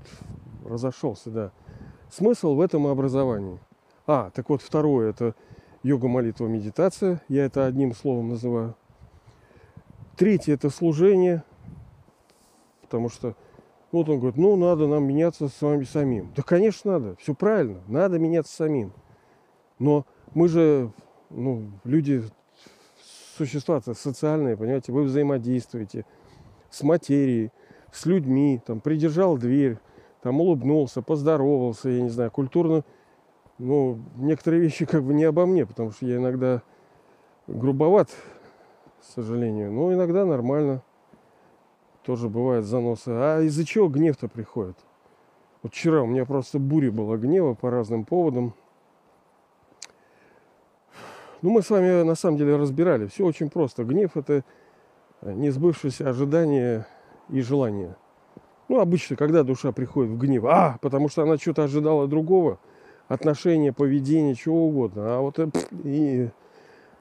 разошелся, 0.65 1.31
да. 1.31 1.53
Смысл 2.11 2.55
в 2.55 2.61
этом 2.61 2.87
образовании. 2.87 3.59
А, 4.07 4.31
так 4.31 4.49
вот 4.49 4.63
второе, 4.63 5.11
это 5.11 5.35
йога, 5.87 6.09
молитва, 6.09 6.47
медитация. 6.47 7.23
Я 7.29 7.45
это 7.45 7.65
одним 7.65 7.95
словом 7.95 8.31
называю. 8.31 8.75
Третье 10.17 10.55
это 10.55 10.69
служение. 10.69 11.45
Потому 12.83 13.09
что 13.09 13.37
вот 13.93 14.09
он 14.09 14.19
говорит, 14.19 14.37
ну 14.37 14.57
надо 14.57 14.89
нам 14.89 15.05
меняться 15.05 15.47
с 15.47 15.63
вами 15.63 15.85
самим. 15.85 16.33
Да, 16.35 16.43
конечно, 16.43 16.93
надо. 16.93 17.17
Все 17.21 17.35
правильно. 17.35 17.81
Надо 17.87 18.19
меняться 18.19 18.53
самим. 18.53 18.93
Но 19.79 20.05
мы 20.35 20.49
же, 20.49 20.91
ну, 21.31 21.71
люди, 21.85 22.25
существа 23.37 23.81
социальные, 23.81 24.57
понимаете, 24.57 24.91
вы 24.91 25.05
взаимодействуете 25.05 26.05
с 26.69 26.83
материей, 26.83 27.53
с 27.93 28.07
людьми, 28.07 28.61
там, 28.67 28.81
придержал 28.81 29.39
дверь, 29.39 29.79
там, 30.23 30.41
улыбнулся, 30.41 31.01
поздоровался, 31.01 31.91
я 31.91 32.03
не 32.03 32.11
знаю, 32.11 32.31
культурно 32.33 32.85
ну, 33.59 33.99
некоторые 34.17 34.61
вещи 34.61 34.85
как 34.85 35.03
бы 35.03 35.15
не 35.15 35.25
обо 35.25 35.47
мне, 35.47 35.65
потому 35.65 35.91
что 35.91 36.07
я 36.07 36.17
иногда 36.17 36.63
грубоват, 37.47 38.11
к 39.01 39.05
сожалению. 39.15 39.73
Но 39.73 39.93
иногда 39.93 40.25
нормально. 40.25 40.83
Тоже 42.05 42.29
бывает 42.29 42.65
заносы. 42.65 43.09
А 43.09 43.41
из-за 43.41 43.65
чего 43.65 43.89
гнев-то 43.89 44.29
приходит? 44.29 44.77
Вот 45.63 45.73
вчера 45.73 46.03
у 46.03 46.07
меня 46.07 46.25
просто 46.25 46.59
буря 46.59 46.93
была 46.93 47.17
гнева 47.17 47.55
по 47.55 47.71
разным 47.71 48.05
поводам. 48.05 48.55
Ну, 51.43 51.51
мы 51.51 51.63
с 51.63 51.71
вами 51.71 52.03
на 52.03 52.15
самом 52.15 52.37
деле 52.37 52.57
разбирали. 52.57 53.07
Все 53.07 53.25
очень 53.25 53.51
просто. 53.51 53.85
Гнев– 53.85 54.13
это 54.17 54.45
не 55.23 55.51
сбывшееся 55.51 56.09
ожидание 56.09 56.87
и 57.29 57.41
желание. 57.41 57.97
Ну, 58.69 58.81
обычно, 58.81 59.17
когда 59.17 59.43
душа 59.43 59.73
приходит 59.73 60.13
в 60.13 60.19
гнев, 60.19 60.45
а, 60.45 60.79
потому 60.81 61.09
что 61.09 61.23
она 61.23 61.39
что-то 61.39 61.65
ожидала 61.65 62.07
другого– 62.07 62.59
отношения, 63.09 63.73
поведение, 63.73 64.35
чего 64.35 64.67
угодно. 64.67 65.17
А 65.17 65.21
вот 65.21 65.39
это, 65.39 65.59
и, 65.85 66.29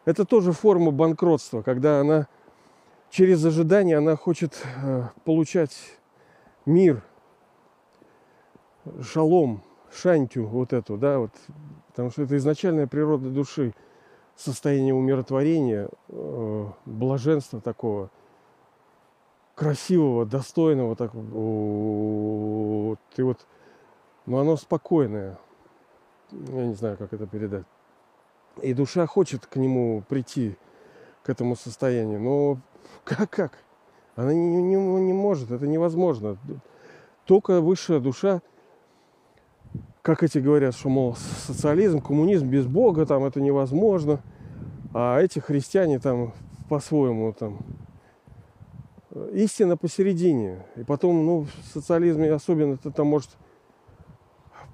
это 0.05 0.25
тоже 0.25 0.51
форма 0.51 0.91
банкротства, 0.91 1.61
когда 1.61 1.99
она 1.99 2.27
через 3.09 3.43
ожидание 3.45 3.97
она 3.97 4.15
хочет 4.15 4.61
э, 4.83 5.03
получать 5.23 5.75
мир, 6.65 7.03
шалом, 9.01 9.63
шантю, 9.91 10.45
вот 10.45 10.73
эту, 10.73 10.97
да, 10.97 11.19
вот, 11.19 11.31
потому 11.87 12.11
что 12.11 12.23
это 12.23 12.37
изначальная 12.37 12.87
природа 12.87 13.29
души, 13.29 13.73
состояние 14.35 14.93
умиротворения, 14.93 15.89
э, 16.09 16.65
блаженства 16.85 17.61
такого, 17.61 18.09
красивого, 19.55 20.25
достойного, 20.25 20.95
так, 20.95 21.13
и 21.13 21.17
вот, 23.21 23.47
но 24.25 24.39
оно 24.39 24.57
спокойное, 24.57 25.37
я 26.31 26.65
не 26.65 26.73
знаю, 26.75 26.97
как 26.97 27.13
это 27.13 27.25
передать. 27.27 27.65
И 28.61 28.73
душа 28.73 29.05
хочет 29.05 29.45
к 29.45 29.55
нему 29.57 30.03
прийти, 30.07 30.55
к 31.23 31.29
этому 31.29 31.55
состоянию. 31.55 32.19
Но 32.19 32.59
как? 33.03 33.29
как? 33.29 33.51
Она 34.15 34.33
не, 34.33 34.61
не, 34.61 34.75
не 34.75 35.13
может, 35.13 35.51
это 35.51 35.67
невозможно. 35.67 36.37
Только 37.25 37.59
высшая 37.59 37.99
душа, 37.99 38.41
как 40.01 40.23
эти 40.23 40.37
говорят, 40.37 40.75
что, 40.75 40.89
мол, 40.89 41.15
социализм, 41.15 41.99
коммунизм 41.99 42.47
без 42.47 42.65
Бога, 42.65 43.05
там 43.05 43.25
это 43.25 43.41
невозможно. 43.41 44.21
А 44.93 45.19
эти 45.19 45.39
христиане 45.39 45.99
там 45.99 46.33
по-своему 46.69 47.33
там 47.33 47.59
истина 49.33 49.77
посередине. 49.77 50.63
И 50.75 50.83
потом, 50.83 51.25
ну, 51.25 51.41
в 51.41 51.73
социализме 51.73 52.31
особенно 52.31 52.75
это 52.75 52.91
там 52.91 53.07
может 53.07 53.31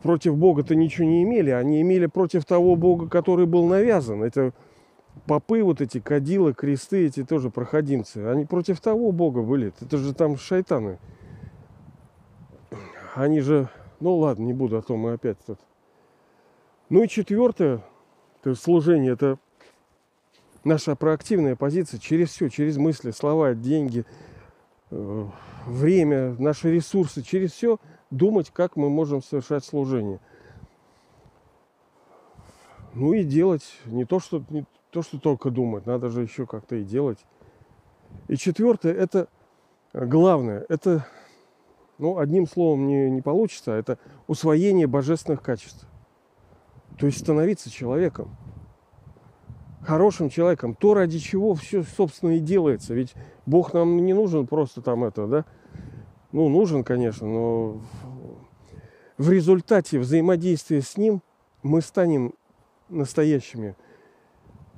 против 0.02 0.36
Бога-то 0.38 0.76
ничего 0.76 1.08
не 1.08 1.24
имели, 1.24 1.50
они 1.52 1.82
имели 1.82 2.08
против 2.08 2.46
того 2.46 2.76
Бога, 2.76 3.08
который 3.08 3.46
был 3.46 3.68
навязан. 3.68 4.24
Это 4.24 4.54
попы, 5.26 5.64
вот 5.64 5.82
эти 5.82 6.00
кадилы, 6.00 6.54
кресты, 6.54 7.06
эти 7.06 7.24
тоже 7.24 7.50
проходимцы. 7.50 8.18
Они 8.18 8.46
против 8.46 8.80
того 8.82 9.12
Бога 9.12 9.42
были. 9.42 9.74
Это 9.80 9.98
же 9.98 10.14
там 10.14 10.38
шайтаны. 10.38 10.98
Они 13.16 13.42
же... 13.42 13.70
Ну 14.00 14.18
ладно, 14.18 14.44
не 14.44 14.54
буду, 14.54 14.78
а 14.78 14.82
то 14.82 14.98
мы 14.98 15.14
опять 15.14 15.38
тут. 15.46 15.60
Ну 16.90 17.04
и 17.04 17.08
четвертое, 17.08 17.84
то 18.42 18.50
есть 18.50 18.64
служение, 18.64 19.14
это 19.14 19.38
наша 20.64 20.96
проактивная 20.96 21.56
позиция 21.56 22.00
через 22.00 22.30
все, 22.30 22.50
через 22.50 22.78
мысли, 22.78 23.12
слова, 23.12 23.54
деньги, 23.54 24.06
э, 24.90 25.26
время, 25.68 26.36
наши 26.40 26.74
ресурсы, 26.74 27.22
через 27.22 27.52
все 27.52 27.80
думать, 28.12 28.52
как 28.52 28.76
мы 28.76 28.90
можем 28.90 29.24
совершать 29.24 29.66
служение. 29.66 30.20
Ну 32.94 33.14
и 33.14 33.24
делать 33.24 33.64
не 33.86 34.06
то, 34.06 34.20
что, 34.20 34.44
не 34.50 34.66
то, 34.92 35.02
что 35.02 35.18
только 35.18 35.50
думать, 35.50 35.86
надо 35.86 36.10
же 36.10 36.22
еще 36.22 36.46
как-то 36.46 36.76
и 36.76 36.84
делать. 36.84 37.26
И 38.28 38.36
четвертое, 38.36 38.94
это 38.94 39.30
главное, 39.94 40.66
это, 40.68 41.08
ну, 41.98 42.18
одним 42.18 42.46
словом 42.46 42.86
не, 42.86 43.10
не 43.10 43.22
получится, 43.22 43.74
а 43.74 43.78
это 43.78 43.98
усвоение 44.28 44.88
божественных 44.88 45.42
качеств. 45.42 45.88
То 47.00 47.06
есть 47.06 47.20
становиться 47.20 47.72
человеком 47.72 48.38
хорошим 49.84 50.30
человеком, 50.30 50.76
то 50.76 50.94
ради 50.94 51.20
чего 51.20 51.54
все, 51.54 51.84
собственно, 51.84 52.32
и 52.32 52.40
делается. 52.40 52.94
Ведь 52.94 53.14
Бог 53.46 53.74
нам 53.74 53.98
не 53.98 54.14
нужен 54.14 54.48
просто 54.48 54.82
там 54.82 55.04
это, 55.04 55.28
да? 55.28 55.46
Ну, 56.32 56.50
нужен, 56.50 56.84
конечно, 56.84 57.28
но 57.28 57.82
в 59.18 59.30
результате 59.30 60.00
взаимодействия 60.00 60.82
с 60.82 60.98
Ним 60.98 61.22
мы 61.64 61.82
станем 61.82 62.34
настоящими, 62.90 63.76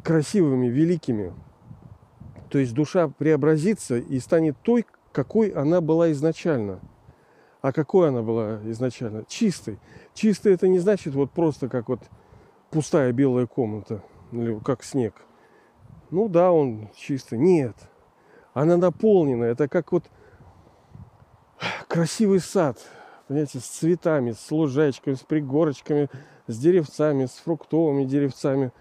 красивыми, 0.04 0.68
великими. 0.68 1.34
То 2.50 2.60
есть 2.60 2.74
душа 2.74 3.08
преобразится 3.08 3.98
и 3.98 4.20
станет 4.20 4.58
той, 4.62 4.86
какой 5.12 5.50
она 5.50 5.82
была 5.82 6.12
изначально. 6.12 6.80
А 7.62 7.72
какой 7.72 8.10
она 8.10 8.22
была 8.22 8.60
изначально? 8.66 9.24
Чистой. 9.28 9.80
Чистой 10.14 10.54
это 10.54 10.68
не 10.68 10.80
значит 10.80 11.14
вот 11.14 11.32
просто 11.32 11.70
как 11.70 11.90
вот 11.90 12.02
пустая 12.70 13.12
белая 13.12 13.48
комната– 13.48 14.04
или 14.34 14.60
как 14.60 14.84
снег. 14.84 15.14
Ну 16.12 16.28
да, 16.28 16.52
он 16.52 16.90
чистый. 16.96 17.38
Нет. 17.38 17.76
Она 18.54 18.78
наполнена. 18.78 19.46
Это 19.46 19.68
как 19.68 19.92
вот 19.92 20.06
красивый 21.94 22.40
сад. 22.40 22.80
Понимаете, 23.28 23.60
с 23.60 23.66
цветами, 23.66 24.32
с 24.32 24.50
лужайчиками, 24.50 25.14
с 25.14 25.20
пригорочками, 25.20 26.10
с 26.48 26.58
деревцами, 26.58 27.28
с 27.28 27.34
фруктовыми 27.34 28.04
деревцами, 28.06 28.72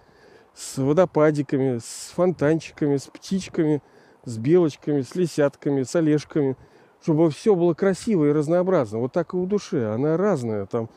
с 0.54 0.78
водопадиками, 0.78 1.78
с 1.78 2.12
фонтанчиками, 2.14 2.96
с 2.96 3.08
птичками, 3.08 3.82
с 4.24 4.38
белочками, 4.38 5.02
с 5.02 5.14
лисятками, 5.14 5.82
с 5.82 5.94
олежками. 5.94 6.56
Чтобы 7.02 7.30
все 7.30 7.54
было 7.54 7.74
красиво 7.74 8.24
и 8.24 8.32
разнообразно. 8.32 8.98
Вот 8.98 9.12
так 9.12 9.34
и 9.34 9.36
в 9.36 9.46
душе. 9.46 9.92
Она 9.92 10.16
разная. 10.16 10.64
Там 10.64 10.88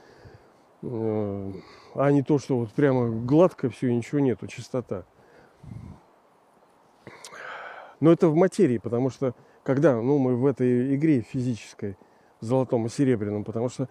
э, 0.84 1.52
а 1.96 2.12
не 2.12 2.24
то, 2.24 2.40
что 2.40 2.60
вот 2.60 2.72
прямо 2.72 3.10
гладко 3.10 3.70
все 3.70 3.90
и 3.90 3.96
ничего 3.96 4.20
нету, 4.20 4.48
чистота. 4.48 5.04
Но 8.00 8.12
это 8.12 8.30
в 8.30 8.36
материи, 8.36 8.78
потому 8.78 9.10
что 9.10 9.36
когда 9.66 10.00
ну, 10.00 10.20
мы 10.20 10.36
в 10.36 10.46
этой 10.46 10.96
игре 10.96 11.22
физической, 11.22 11.98
золотом 12.40 12.86
и 12.86 12.90
серебряном, 12.90 13.44
потому 13.44 13.68
что 13.68 13.90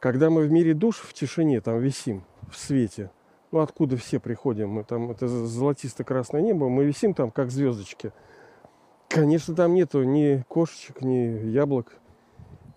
когда 0.00 0.28
мы 0.28 0.42
в 0.42 0.50
мире 0.50 0.74
душ 0.74 0.96
в 0.96 1.12
тишине, 1.14 1.60
там 1.60 1.78
висим, 1.78 2.24
в 2.50 2.58
свете, 2.58 3.12
ну 3.52 3.60
откуда 3.60 3.96
все 3.96 4.18
приходим, 4.18 4.70
мы 4.70 4.82
там, 4.82 5.12
это 5.12 5.28
золотисто-красное 5.28 6.42
небо, 6.42 6.68
мы 6.68 6.84
висим 6.84 7.14
там 7.14 7.30
как 7.30 7.52
звездочки. 7.52 8.12
Конечно, 9.08 9.54
там 9.54 9.74
нету 9.74 10.02
ни 10.02 10.44
кошечек, 10.48 11.02
ни 11.02 11.48
яблок, 11.48 11.94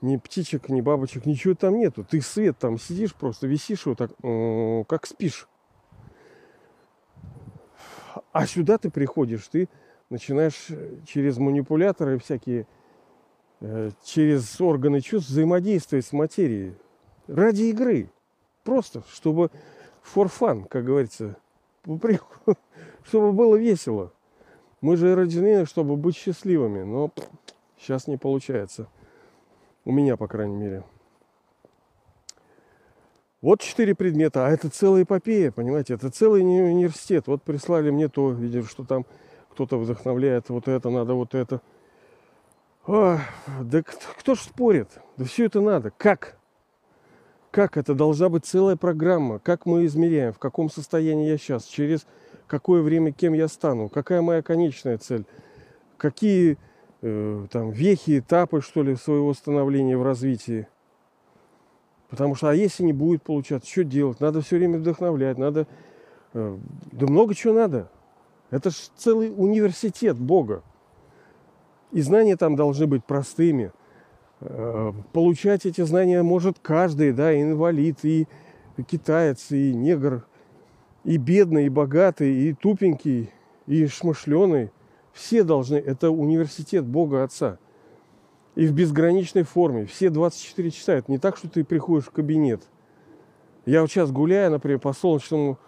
ни 0.02 0.18
птичек, 0.18 0.70
ни 0.70 0.82
бабочек, 0.82 1.26
ничего 1.26 1.56
там 1.56 1.80
нету. 1.80 2.06
Ты 2.06 2.22
свет 2.22 2.60
там 2.60 2.78
сидишь, 2.78 3.16
просто 3.16 3.48
висишь 3.48 3.88
вот 3.88 3.98
так, 3.98 4.12
как 4.88 5.08
спишь. 5.08 5.48
А 8.32 8.46
сюда 8.46 8.78
ты 8.78 8.92
приходишь, 8.92 9.48
ты 9.48 9.68
начинаешь 10.10 10.68
через 11.06 11.38
манипуляторы 11.38 12.18
всякие, 12.20 12.68
э, 13.62 13.92
через 14.04 14.60
органы 14.62 15.02
чувств 15.02 15.30
взаимодействовать 15.30 16.06
с 16.06 16.14
материей. 16.14 16.76
Ради 17.28 17.64
игры. 17.64 18.10
Просто, 18.64 19.04
чтобы 19.12 19.52
for 20.04 20.28
fun, 20.28 20.68
как 20.68 20.86
говорится. 20.86 21.36
Чтобы 23.06 23.32
было 23.32 23.56
весело. 23.56 24.12
Мы 24.82 24.98
же 24.98 25.16
рождены, 25.16 25.66
чтобы 25.66 25.96
быть 25.96 26.16
счастливыми. 26.16 26.84
Но 26.84 27.12
сейчас 27.78 28.08
не 28.08 28.18
получается. 28.18 28.88
У 29.86 29.92
меня, 29.94 30.18
по 30.18 30.28
крайней 30.28 30.58
мере. 30.58 30.84
Вот 33.40 33.62
четыре 33.62 33.96
предмета, 33.96 34.46
а 34.46 34.50
это 34.50 34.68
целая 34.70 35.04
эпопея, 35.04 35.52
понимаете, 35.52 35.94
это 35.94 36.10
целый 36.10 36.42
университет. 36.42 37.28
Вот 37.28 37.44
прислали 37.44 37.92
мне 37.92 38.10
то, 38.10 38.32
видели, 38.32 38.64
что 38.64 38.84
там 38.84 39.06
кто-то 39.58 39.80
вдохновляет, 39.80 40.50
вот 40.50 40.68
это 40.68 40.92
надо, 40.92 41.16
вот 41.16 41.34
это. 41.34 41.62
А, 42.86 43.18
да 43.60 43.82
кто 43.82 44.36
ж 44.36 44.40
спорит? 44.40 44.90
Да 45.18 45.26
все 45.26 45.46
это 45.46 45.62
надо. 45.62 45.92
Как? 45.98 46.38
Как 47.50 47.76
это 47.76 47.96
должна 47.96 48.30
быть 48.30 48.46
целая 48.46 48.76
программа? 48.76 49.40
Как 49.40 49.66
мы 49.66 49.88
измеряем, 49.88 50.32
в 50.32 50.38
каком 50.38 50.70
состоянии 50.70 51.28
я 51.28 51.40
сейчас, 51.40 51.66
через 51.66 52.06
какое 52.46 52.84
время 52.84 53.12
кем 53.12 53.34
я 53.34 53.48
стану, 53.48 53.90
какая 53.90 54.22
моя 54.22 54.44
конечная 54.44 55.00
цель, 55.00 55.26
какие 55.98 56.60
э, 57.02 57.48
там 57.52 57.72
вехи, 57.72 58.20
этапы, 58.20 58.62
что 58.62 58.84
ли, 58.84 58.96
своего 58.96 59.34
становления 59.34 59.98
в 59.98 60.04
развитии. 60.04 60.68
Потому 62.12 62.36
что, 62.36 62.50
а 62.50 62.54
если 62.54 62.84
не 62.84 62.94
будет 62.94 63.24
получаться, 63.24 63.68
что 63.68 63.84
делать? 63.84 64.20
Надо 64.20 64.42
все 64.42 64.58
время 64.58 64.78
вдохновлять, 64.78 65.40
надо... 65.40 65.66
Э, 66.36 66.56
да 66.92 67.08
много 67.08 67.34
чего 67.34 67.54
надо. 67.56 67.90
Это 68.50 68.70
же 68.70 68.78
целый 68.96 69.34
университет 69.36 70.18
Бога. 70.18 70.64
И 71.92 72.02
знания 72.02 72.38
там 72.38 72.56
должны 72.56 72.88
быть 72.88 73.04
простыми. 73.04 73.72
Э, 74.40 74.94
получать 75.14 75.66
эти 75.66 75.82
знания 75.82 76.22
может 76.22 76.60
каждый, 76.60 77.12
да, 77.12 77.34
и 77.34 77.42
инвалид, 77.42 78.04
и 78.04 78.28
китаец, 78.88 79.52
и 79.52 79.74
негр, 79.74 80.26
и 81.04 81.18
бедный, 81.18 81.66
и 81.66 81.70
богатый, 81.70 82.34
и 82.34 82.54
тупенький, 82.54 83.32
и 83.66 83.88
шмышленый. 83.88 84.72
Все 85.14 85.44
должны, 85.44 85.78
это 85.78 86.12
университет 86.12 86.86
Бога 86.86 87.24
Отца. 87.24 87.58
И 88.56 88.66
в 88.66 88.74
безграничной 88.74 89.44
форме. 89.44 89.86
Все 89.86 90.10
24 90.10 90.72
часа. 90.72 90.94
Это 90.94 91.12
не 91.12 91.18
так, 91.18 91.38
что 91.38 91.50
ты 91.50 91.64
приходишь 91.64 92.08
в 92.08 92.12
кабинет. 92.12 92.64
Я 93.66 93.82
вот 93.82 93.92
сейчас 93.92 94.12
гуляя, 94.12 94.50
например, 94.50 94.80
по 94.80 94.94
солнечному 94.94 95.60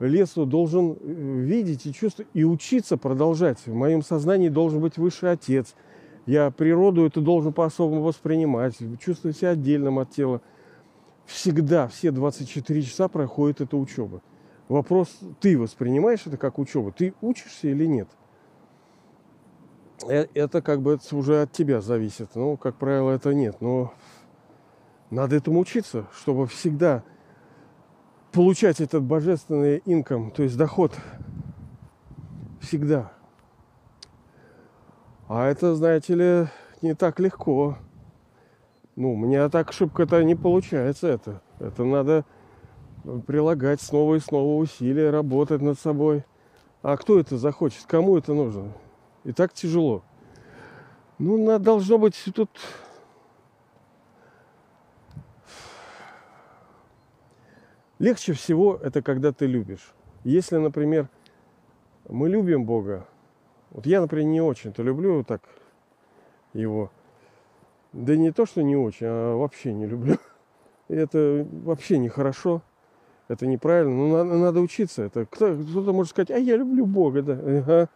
лесу, 0.00 0.46
должен 0.46 0.92
э, 0.92 0.96
видеть 1.02 1.86
и 1.86 1.92
чувствовать, 1.92 2.30
и 2.34 2.44
учиться 2.44 2.96
продолжать. 2.96 3.58
В 3.66 3.74
моем 3.74 4.02
сознании 4.02 4.48
должен 4.48 4.80
быть 4.80 4.96
высший 4.98 5.32
отец. 5.32 5.74
Я 6.26 6.50
природу 6.50 7.06
это 7.06 7.20
должен 7.20 7.52
по-особому 7.52 8.02
воспринимать, 8.02 8.76
чувствовать 9.00 9.36
себя 9.36 9.50
отдельным 9.50 9.98
от 9.98 10.10
тела. 10.10 10.40
Всегда, 11.26 11.88
все 11.88 12.10
24 12.10 12.82
часа 12.82 13.08
проходит 13.08 13.60
эта 13.60 13.76
учеба. 13.76 14.22
Вопрос, 14.68 15.18
ты 15.40 15.58
воспринимаешь 15.58 16.26
это 16.26 16.36
как 16.36 16.58
учебу? 16.58 16.92
Ты 16.92 17.14
учишься 17.20 17.68
или 17.68 17.86
нет? 17.86 18.08
Э, 20.08 20.26
это 20.34 20.62
как 20.62 20.80
бы 20.80 20.98
уже 21.12 21.42
от 21.42 21.52
тебя 21.52 21.80
зависит. 21.80 22.30
Ну, 22.34 22.56
как 22.56 22.76
правило, 22.76 23.10
это 23.10 23.34
нет. 23.34 23.56
Но 23.60 23.92
надо 25.10 25.36
этому 25.36 25.60
учиться, 25.60 26.06
чтобы 26.14 26.46
всегда 26.46 27.02
получать 28.32 28.80
этот 28.80 29.02
божественный 29.02 29.82
инком, 29.84 30.30
то 30.30 30.42
есть 30.42 30.56
доход. 30.56 30.92
Всегда. 32.60 33.12
А 35.28 35.46
это, 35.46 35.74
знаете 35.74 36.14
ли, 36.14 36.46
не 36.82 36.94
так 36.94 37.20
легко. 37.20 37.78
Ну, 38.96 39.14
у 39.14 39.16
меня 39.16 39.48
так 39.48 39.72
шибко-то 39.72 40.22
не 40.22 40.34
получается 40.34 41.08
это. 41.08 41.40
Это 41.58 41.84
надо 41.84 42.24
прилагать 43.26 43.80
снова 43.80 44.16
и 44.16 44.20
снова 44.20 44.60
усилия, 44.60 45.10
работать 45.10 45.62
над 45.62 45.78
собой. 45.78 46.24
А 46.82 46.96
кто 46.96 47.18
это 47.18 47.38
захочет? 47.38 47.84
Кому 47.86 48.18
это 48.18 48.34
нужно? 48.34 48.72
И 49.24 49.32
так 49.32 49.52
тяжело. 49.52 50.02
Ну, 51.18 51.58
должно 51.58 51.98
быть 51.98 52.16
тут... 52.34 52.50
Легче 58.00 58.32
всего 58.32 58.76
это 58.82 59.02
когда 59.02 59.30
ты 59.30 59.44
любишь. 59.44 59.92
Если, 60.24 60.56
например, 60.56 61.10
мы 62.08 62.30
любим 62.30 62.64
Бога, 62.64 63.06
вот 63.70 63.84
я, 63.84 64.00
например, 64.00 64.24
не 64.24 64.40
очень-то 64.40 64.82
люблю 64.82 65.22
так 65.22 65.42
его. 66.54 66.90
Да 67.92 68.16
не 68.16 68.32
то, 68.32 68.46
что 68.46 68.62
не 68.62 68.74
очень, 68.74 69.06
а 69.06 69.36
вообще 69.36 69.74
не 69.74 69.86
люблю. 69.86 70.16
Это 70.88 71.46
вообще 71.50 71.98
нехорошо. 71.98 72.62
Это 73.28 73.46
неправильно. 73.46 73.94
Ну, 73.94 74.10
надо, 74.10 74.38
надо 74.38 74.60
учиться. 74.60 75.02
Это 75.02 75.26
кто, 75.26 75.54
кто-то 75.54 75.92
может 75.92 76.10
сказать, 76.10 76.30
а 76.30 76.38
я 76.38 76.56
люблю 76.56 76.86
Бога, 76.86 77.20
да. 77.20 77.32
Ага. 77.34 77.88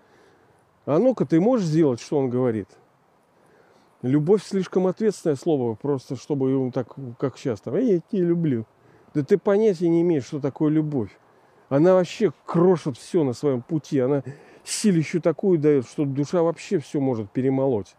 А 0.84 0.98
ну-ка, 0.98 1.24
ты 1.24 1.40
можешь 1.40 1.66
сделать, 1.66 2.00
что 2.00 2.18
он 2.18 2.28
говорит? 2.28 2.68
Любовь 4.02 4.44
слишком 4.44 4.86
ответственное 4.86 5.36
слово, 5.36 5.76
просто 5.76 6.16
чтобы 6.16 6.50
его 6.50 6.70
так, 6.70 6.94
как 7.18 7.38
сейчас, 7.38 7.62
там, 7.62 7.74
я 7.76 8.00
тебя 8.00 8.24
люблю. 8.24 8.66
Да 9.14 9.22
ты 9.22 9.38
понятия 9.38 9.88
не 9.88 10.02
имеешь, 10.02 10.24
что 10.24 10.40
такое 10.40 10.70
любовь. 10.70 11.10
она 11.68 11.94
вообще 11.94 12.32
крошит 12.44 12.98
все 12.98 13.22
на 13.22 13.32
своем 13.32 13.62
пути. 13.62 14.00
Она 14.00 14.22
силищу 14.64 15.20
такую 15.20 15.58
дает, 15.58 15.86
что 15.86 16.04
душа 16.04 16.42
вообще 16.42 16.78
все 16.78 17.00
может 17.00 17.30
перемолоть. 17.30 17.94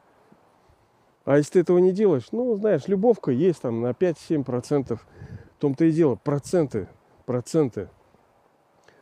А 1.24 1.38
если 1.38 1.53
ты 1.53 1.59
этого 1.59 1.80
не 1.80 1.91
делаешь, 1.91 2.28
ну, 2.32 2.55
знаешь, 2.55 2.88
любовка 2.88 3.32
есть 3.32 3.61
там 3.61 3.82
на 3.82 3.91
5-7%. 3.91 4.97
В 4.97 5.59
том-то 5.59 5.86
и 5.86 5.91
дело, 5.91 6.16
проценты, 6.16 6.88
проценты. 7.26 7.89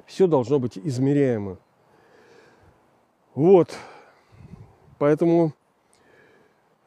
Все 0.06 0.28
должно 0.28 0.60
быть 0.60 0.78
измеряемо. 0.78 1.58
Вот. 3.34 3.76
Поэтому 5.00 5.54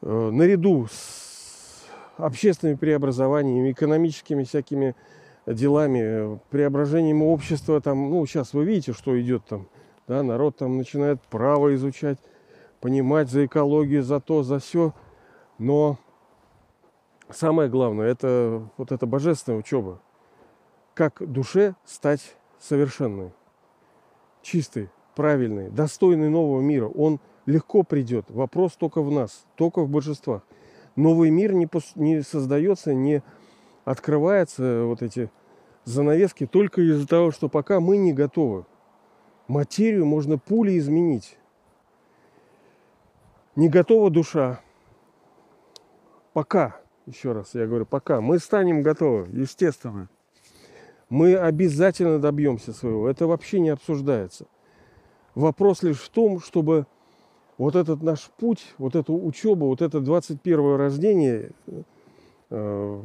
э, 0.01 0.29
наряду 0.31 0.87
с 0.89 1.85
общественными 2.17 2.77
преобразованиями, 2.77 3.71
экономическими 3.71 4.43
всякими 4.43 4.95
делами, 5.47 6.39
преображением 6.49 7.23
общества, 7.23 7.81
там, 7.81 8.09
ну, 8.09 8.25
сейчас 8.25 8.53
вы 8.53 8.65
видите, 8.65 8.93
что 8.93 9.19
идет 9.19 9.45
там, 9.45 9.67
да, 10.07 10.23
народ 10.23 10.57
там 10.57 10.77
начинает 10.77 11.21
право 11.21 11.73
изучать, 11.75 12.19
понимать 12.81 13.29
за 13.29 13.45
экологию, 13.45 14.03
за 14.03 14.19
то, 14.19 14.43
за 14.43 14.59
все. 14.59 14.93
Но 15.57 15.97
самое 17.29 17.69
главное, 17.69 18.07
это 18.07 18.69
вот 18.77 18.91
эта 18.91 19.05
божественная 19.05 19.59
учеба. 19.59 20.01
Как 20.93 21.15
душе 21.19 21.75
стать 21.85 22.35
совершенной, 22.59 23.31
чистой, 24.41 24.89
правильной, 25.17 25.69
достойной 25.69 26.29
нового 26.29 26.61
мира. 26.61 26.87
Он 26.87 27.19
легко 27.47 27.83
придет. 27.83 28.29
Вопрос 28.29 28.73
только 28.73 29.01
в 29.01 29.11
нас, 29.11 29.45
только 29.55 29.81
в 29.81 29.89
божествах. 29.89 30.43
Новый 30.95 31.31
мир 31.31 31.53
не, 31.53 31.67
не 31.95 32.21
создается, 32.21 32.93
не 32.93 33.23
открывается 33.83 34.83
вот 34.83 35.01
эти 35.01 35.31
занавески 35.87 36.45
только 36.45 36.81
из-за 36.81 37.07
того, 37.07 37.31
что 37.31 37.47
пока 37.47 37.79
мы 37.79 37.97
не 37.97 38.11
готовы. 38.13 38.65
Материю 39.47 40.05
можно 40.05 40.37
пулей 40.37 40.77
изменить. 40.77 41.37
Не 43.55 43.69
готова 43.69 44.09
душа. 44.09 44.59
Пока, 46.33 46.79
еще 47.05 47.31
раз 47.31 47.55
я 47.55 47.65
говорю, 47.65 47.85
пока 47.85 48.19
мы 48.19 48.37
станем 48.39 48.83
готовы, 48.83 49.29
естественно. 49.31 50.09
Мы 51.09 51.35
обязательно 51.35 52.19
добьемся 52.19 52.73
своего. 52.73 53.09
Это 53.09 53.25
вообще 53.25 53.61
не 53.61 53.69
обсуждается. 53.69 54.45
Вопрос 55.35 55.83
лишь 55.83 56.01
в 56.01 56.09
том, 56.09 56.41
чтобы 56.41 56.85
вот 57.57 57.77
этот 57.77 58.03
наш 58.03 58.29
путь, 58.37 58.75
вот 58.77 58.95
эту 58.95 59.15
учебу, 59.15 59.67
вот 59.67 59.81
это 59.81 60.01
21 60.01 60.75
рождение, 60.75 61.51
э, 62.49 63.01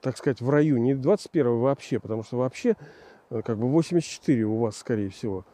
так 0.00 0.16
сказать, 0.16 0.40
в 0.40 0.48
раю, 0.50 0.78
не 0.78 0.94
21 0.94 1.58
вообще, 1.58 1.98
потому 1.98 2.22
что 2.22 2.36
вообще 2.36 2.76
э, 3.30 3.42
как 3.42 3.58
бы 3.58 3.68
84 3.68 4.44
у 4.44 4.58
вас, 4.58 4.76
скорее 4.76 5.10
всего. 5.10 5.44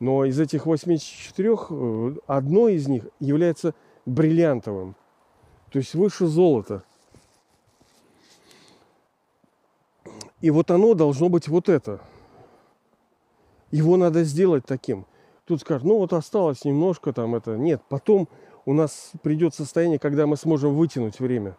Но 0.00 0.24
из 0.24 0.38
этих 0.40 0.66
84 0.66 1.50
э, 1.70 2.14
одно 2.26 2.68
из 2.68 2.88
них 2.88 3.06
является 3.20 3.74
бриллиантовым, 4.06 4.96
то 5.70 5.78
есть 5.78 5.94
выше 5.94 6.26
золота. 6.26 6.82
И 10.40 10.50
вот 10.50 10.70
оно 10.70 10.94
должно 10.94 11.28
быть 11.28 11.48
вот 11.48 11.68
это. 11.68 12.00
Его 13.70 13.96
надо 13.96 14.24
сделать 14.24 14.66
таким. 14.66 15.06
Тут 15.46 15.62
скажут, 15.62 15.84
ну 15.84 15.98
вот 15.98 16.12
осталось 16.12 16.64
немножко 16.64 17.12
там 17.12 17.34
это. 17.34 17.56
Нет, 17.56 17.82
потом 17.88 18.28
у 18.66 18.72
нас 18.72 19.12
придет 19.22 19.54
состояние, 19.54 19.98
когда 19.98 20.26
мы 20.26 20.36
сможем 20.36 20.74
вытянуть 20.74 21.18
время 21.18 21.56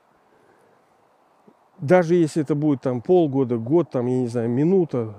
даже 1.79 2.15
если 2.15 2.41
это 2.41 2.55
будет 2.55 2.81
там 2.81 3.01
полгода, 3.01 3.57
год, 3.57 3.91
там, 3.91 4.07
я 4.07 4.19
не 4.19 4.27
знаю, 4.27 4.49
минута, 4.49 5.15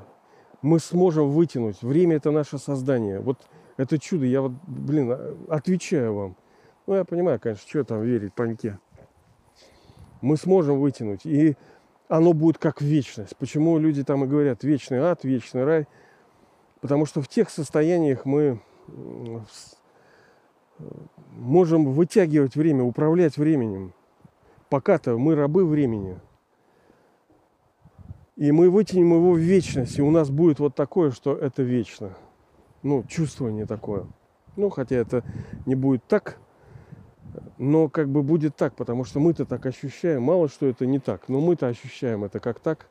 мы 0.63 0.79
сможем 0.79 1.31
вытянуть. 1.31 1.83
Время 1.83 2.17
это 2.17 2.31
наше 2.31 2.59
создание. 2.59 3.21
Вот 3.21 3.39
это 3.77 3.99
чудо, 3.99 4.25
я 4.25 4.41
вот, 4.41 4.53
блин, 4.67 5.11
а, 5.11 5.37
отвечаю 5.49 6.15
вам. 6.15 6.37
Ну, 6.87 6.95
я 6.95 7.05
понимаю, 7.05 7.39
конечно, 7.41 7.69
что 7.69 7.85
там 7.85 8.03
верить 8.03 8.33
паньке. 8.33 8.79
Мы 10.21 10.37
сможем 10.37 10.81
вытянуть. 10.81 11.27
И 11.27 11.57
оно 12.09 12.33
будет 12.33 12.59
как 12.59 12.81
вечность. 12.81 13.37
Почему 13.37 13.79
люди 13.79 14.03
там 14.05 14.25
и 14.25 14.27
говорят 14.27 14.65
вечный 14.65 14.99
ад, 14.99 15.25
вечный 15.25 15.65
рай? 15.65 15.87
Потому 16.81 17.07
что 17.07 17.21
в 17.21 17.29
тех 17.29 17.51
состояниях 17.51 18.25
мы 18.25 18.61
можем 21.31 21.93
вытягивать 21.93 22.55
время, 22.55 22.85
управлять 22.85 23.37
временем. 23.37 23.93
Пока-то 24.69 25.19
мы 25.19 25.35
рабы 25.35 25.67
времени. 25.67 26.19
И 28.37 28.53
мы 28.53 28.68
вытянем 28.68 29.14
его 29.14 29.32
в 29.32 29.39
вечность, 29.39 29.99
и 29.99 30.03
у 30.03 30.11
нас 30.11 30.30
будет 30.30 30.59
вот 30.59 30.74
такое, 30.74 31.11
что 31.11 31.34
это 31.34 31.62
вечно. 31.62 32.16
Ну, 32.82 33.03
чувствование 33.05 33.64
такое. 33.64 34.07
Ну, 34.57 34.68
хотя 34.68 34.97
это 34.97 35.24
не 35.64 35.74
будет 35.74 36.05
так, 36.07 36.39
но 37.57 37.89
как 37.89 38.09
бы 38.11 38.22
будет 38.22 38.55
так, 38.55 38.74
потому 38.74 39.05
что 39.05 39.20
мы-то 39.20 39.47
так 39.47 39.64
ощущаем. 39.64 40.22
Мало 40.22 40.49
что 40.49 40.66
это 40.66 40.84
не 40.84 40.99
так, 40.99 41.28
но 41.28 41.41
мы-то 41.41 41.66
ощущаем 41.66 42.24
это 42.24 42.39
как 42.39 42.61
так. 42.61 42.89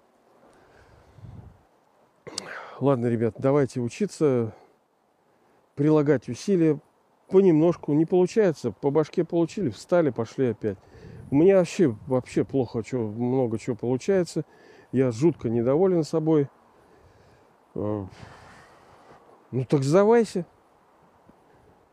Ладно, 2.80 3.06
ребят, 3.06 3.36
давайте 3.38 3.80
учиться, 3.80 4.54
прилагать 5.76 6.28
усилия 6.28 6.80
понемножку. 7.30 7.94
Не 7.94 8.06
получается, 8.06 8.72
по 8.72 8.90
башке 8.92 9.24
получили, 9.24 9.70
встали, 9.70 10.10
пошли 10.10 10.48
опять. 10.48 10.78
У 11.32 11.36
меня 11.36 11.58
вообще, 11.58 11.96
вообще 12.08 12.44
плохо, 12.44 12.84
что, 12.86 12.98
много 12.98 13.58
чего 13.58 13.76
получается. 13.76 14.44
Я 14.96 15.12
жутко 15.12 15.50
недоволен 15.50 16.06
собой. 16.06 16.48
Э, 17.74 18.06
ну 19.52 19.66
так 19.66 19.84
сдавайся. 19.84 20.46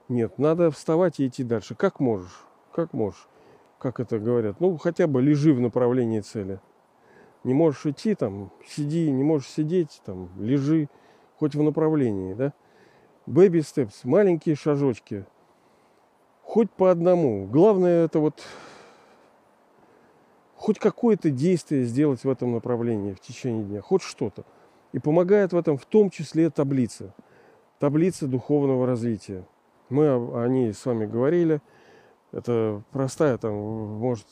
Нет, 0.08 0.38
надо 0.38 0.70
вставать 0.70 1.18
и 1.18 1.26
идти 1.26 1.42
дальше. 1.42 1.74
Как 1.74 1.98
можешь? 1.98 2.44
Как 2.72 2.92
можешь? 2.92 3.26
Как 3.80 3.98
это 3.98 4.20
говорят? 4.20 4.60
Ну, 4.60 4.76
хотя 4.76 5.08
бы 5.08 5.20
лежи 5.20 5.52
в 5.52 5.58
направлении 5.58 6.20
цели. 6.20 6.60
Не 7.42 7.54
можешь 7.54 7.86
идти, 7.86 8.14
там, 8.14 8.52
сиди, 8.68 9.10
не 9.10 9.24
можешь 9.24 9.48
сидеть, 9.48 10.00
там, 10.04 10.28
лежи, 10.38 10.88
хоть 11.40 11.56
в 11.56 11.62
направлении, 11.64 12.34
да? 12.34 12.52
Baby 13.26 13.62
steps, 13.62 13.94
маленькие 14.04 14.54
шажочки. 14.54 15.26
Хоть 16.42 16.70
по 16.70 16.88
одному. 16.88 17.48
Главное 17.48 18.04
это 18.04 18.20
вот 18.20 18.44
хоть 20.62 20.78
какое-то 20.78 21.30
действие 21.30 21.82
сделать 21.82 22.22
в 22.22 22.30
этом 22.30 22.52
направлении 22.52 23.14
в 23.14 23.20
течение 23.20 23.64
дня, 23.64 23.80
хоть 23.82 24.02
что-то. 24.02 24.44
И 24.92 25.00
помогает 25.00 25.52
в 25.52 25.56
этом 25.56 25.76
в 25.76 25.84
том 25.86 26.08
числе 26.08 26.50
таблица. 26.50 27.12
Таблица 27.80 28.28
духовного 28.28 28.86
развития. 28.86 29.44
Мы 29.88 30.06
о 30.06 30.46
ней 30.46 30.72
с 30.72 30.86
вами 30.86 31.04
говорили. 31.04 31.60
Это 32.30 32.80
простая, 32.92 33.38
там, 33.38 33.54
может, 33.54 34.26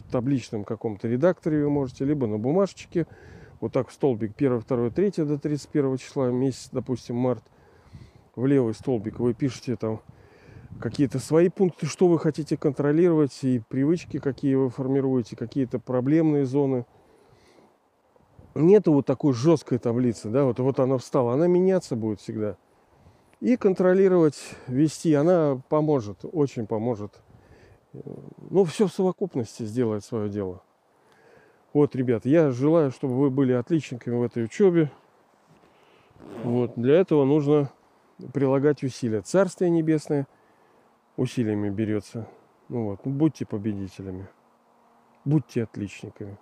в 0.00 0.12
табличном 0.12 0.64
каком-то 0.64 1.08
редакторе 1.08 1.64
вы 1.64 1.70
можете, 1.70 2.04
либо 2.04 2.26
на 2.26 2.36
бумажечке. 2.36 3.06
Вот 3.62 3.72
так 3.72 3.88
в 3.88 3.94
столбик 3.94 4.32
1, 4.36 4.60
2, 4.68 4.90
3 4.90 5.10
до 5.24 5.38
31 5.38 5.96
числа, 5.96 6.30
месяц, 6.30 6.68
допустим, 6.70 7.16
март. 7.16 7.44
В 8.36 8.44
левый 8.44 8.74
столбик 8.74 9.20
вы 9.20 9.32
пишете 9.32 9.76
там 9.76 10.02
какие-то 10.80 11.18
свои 11.18 11.48
пункты, 11.48 11.86
что 11.86 12.08
вы 12.08 12.18
хотите 12.18 12.56
контролировать, 12.56 13.38
и 13.42 13.60
привычки, 13.68 14.18
какие 14.18 14.54
вы 14.54 14.70
формируете, 14.70 15.36
какие-то 15.36 15.78
проблемные 15.78 16.44
зоны. 16.44 16.86
Нету 18.54 18.92
вот 18.92 19.06
такой 19.06 19.32
жесткой 19.32 19.78
таблицы, 19.78 20.28
да, 20.28 20.44
вот, 20.44 20.58
вот 20.58 20.78
она 20.78 20.98
встала, 20.98 21.34
она 21.34 21.46
меняться 21.46 21.96
будет 21.96 22.20
всегда. 22.20 22.56
И 23.40 23.56
контролировать, 23.56 24.38
вести, 24.66 25.14
она 25.14 25.60
поможет, 25.68 26.18
очень 26.30 26.66
поможет. 26.66 27.22
Ну, 28.50 28.64
все 28.64 28.86
в 28.86 28.92
совокупности 28.92 29.64
сделает 29.64 30.04
свое 30.04 30.28
дело. 30.28 30.62
Вот, 31.72 31.96
ребят, 31.96 32.26
я 32.26 32.50
желаю, 32.50 32.90
чтобы 32.90 33.18
вы 33.18 33.30
были 33.30 33.52
отличниками 33.52 34.16
в 34.16 34.22
этой 34.22 34.44
учебе. 34.44 34.90
Вот, 36.44 36.72
для 36.76 36.96
этого 36.96 37.24
нужно 37.24 37.70
прилагать 38.32 38.82
усилия. 38.82 39.22
Царствие 39.22 39.70
Небесное– 39.70 40.26
усилиями 41.16 41.70
берется. 41.70 42.28
Ну 42.68 42.84
вот, 42.84 43.04
ну, 43.04 43.12
будьте 43.12 43.44
победителями. 43.44 44.28
Будьте 45.24 45.62
отличниками. 45.64 46.38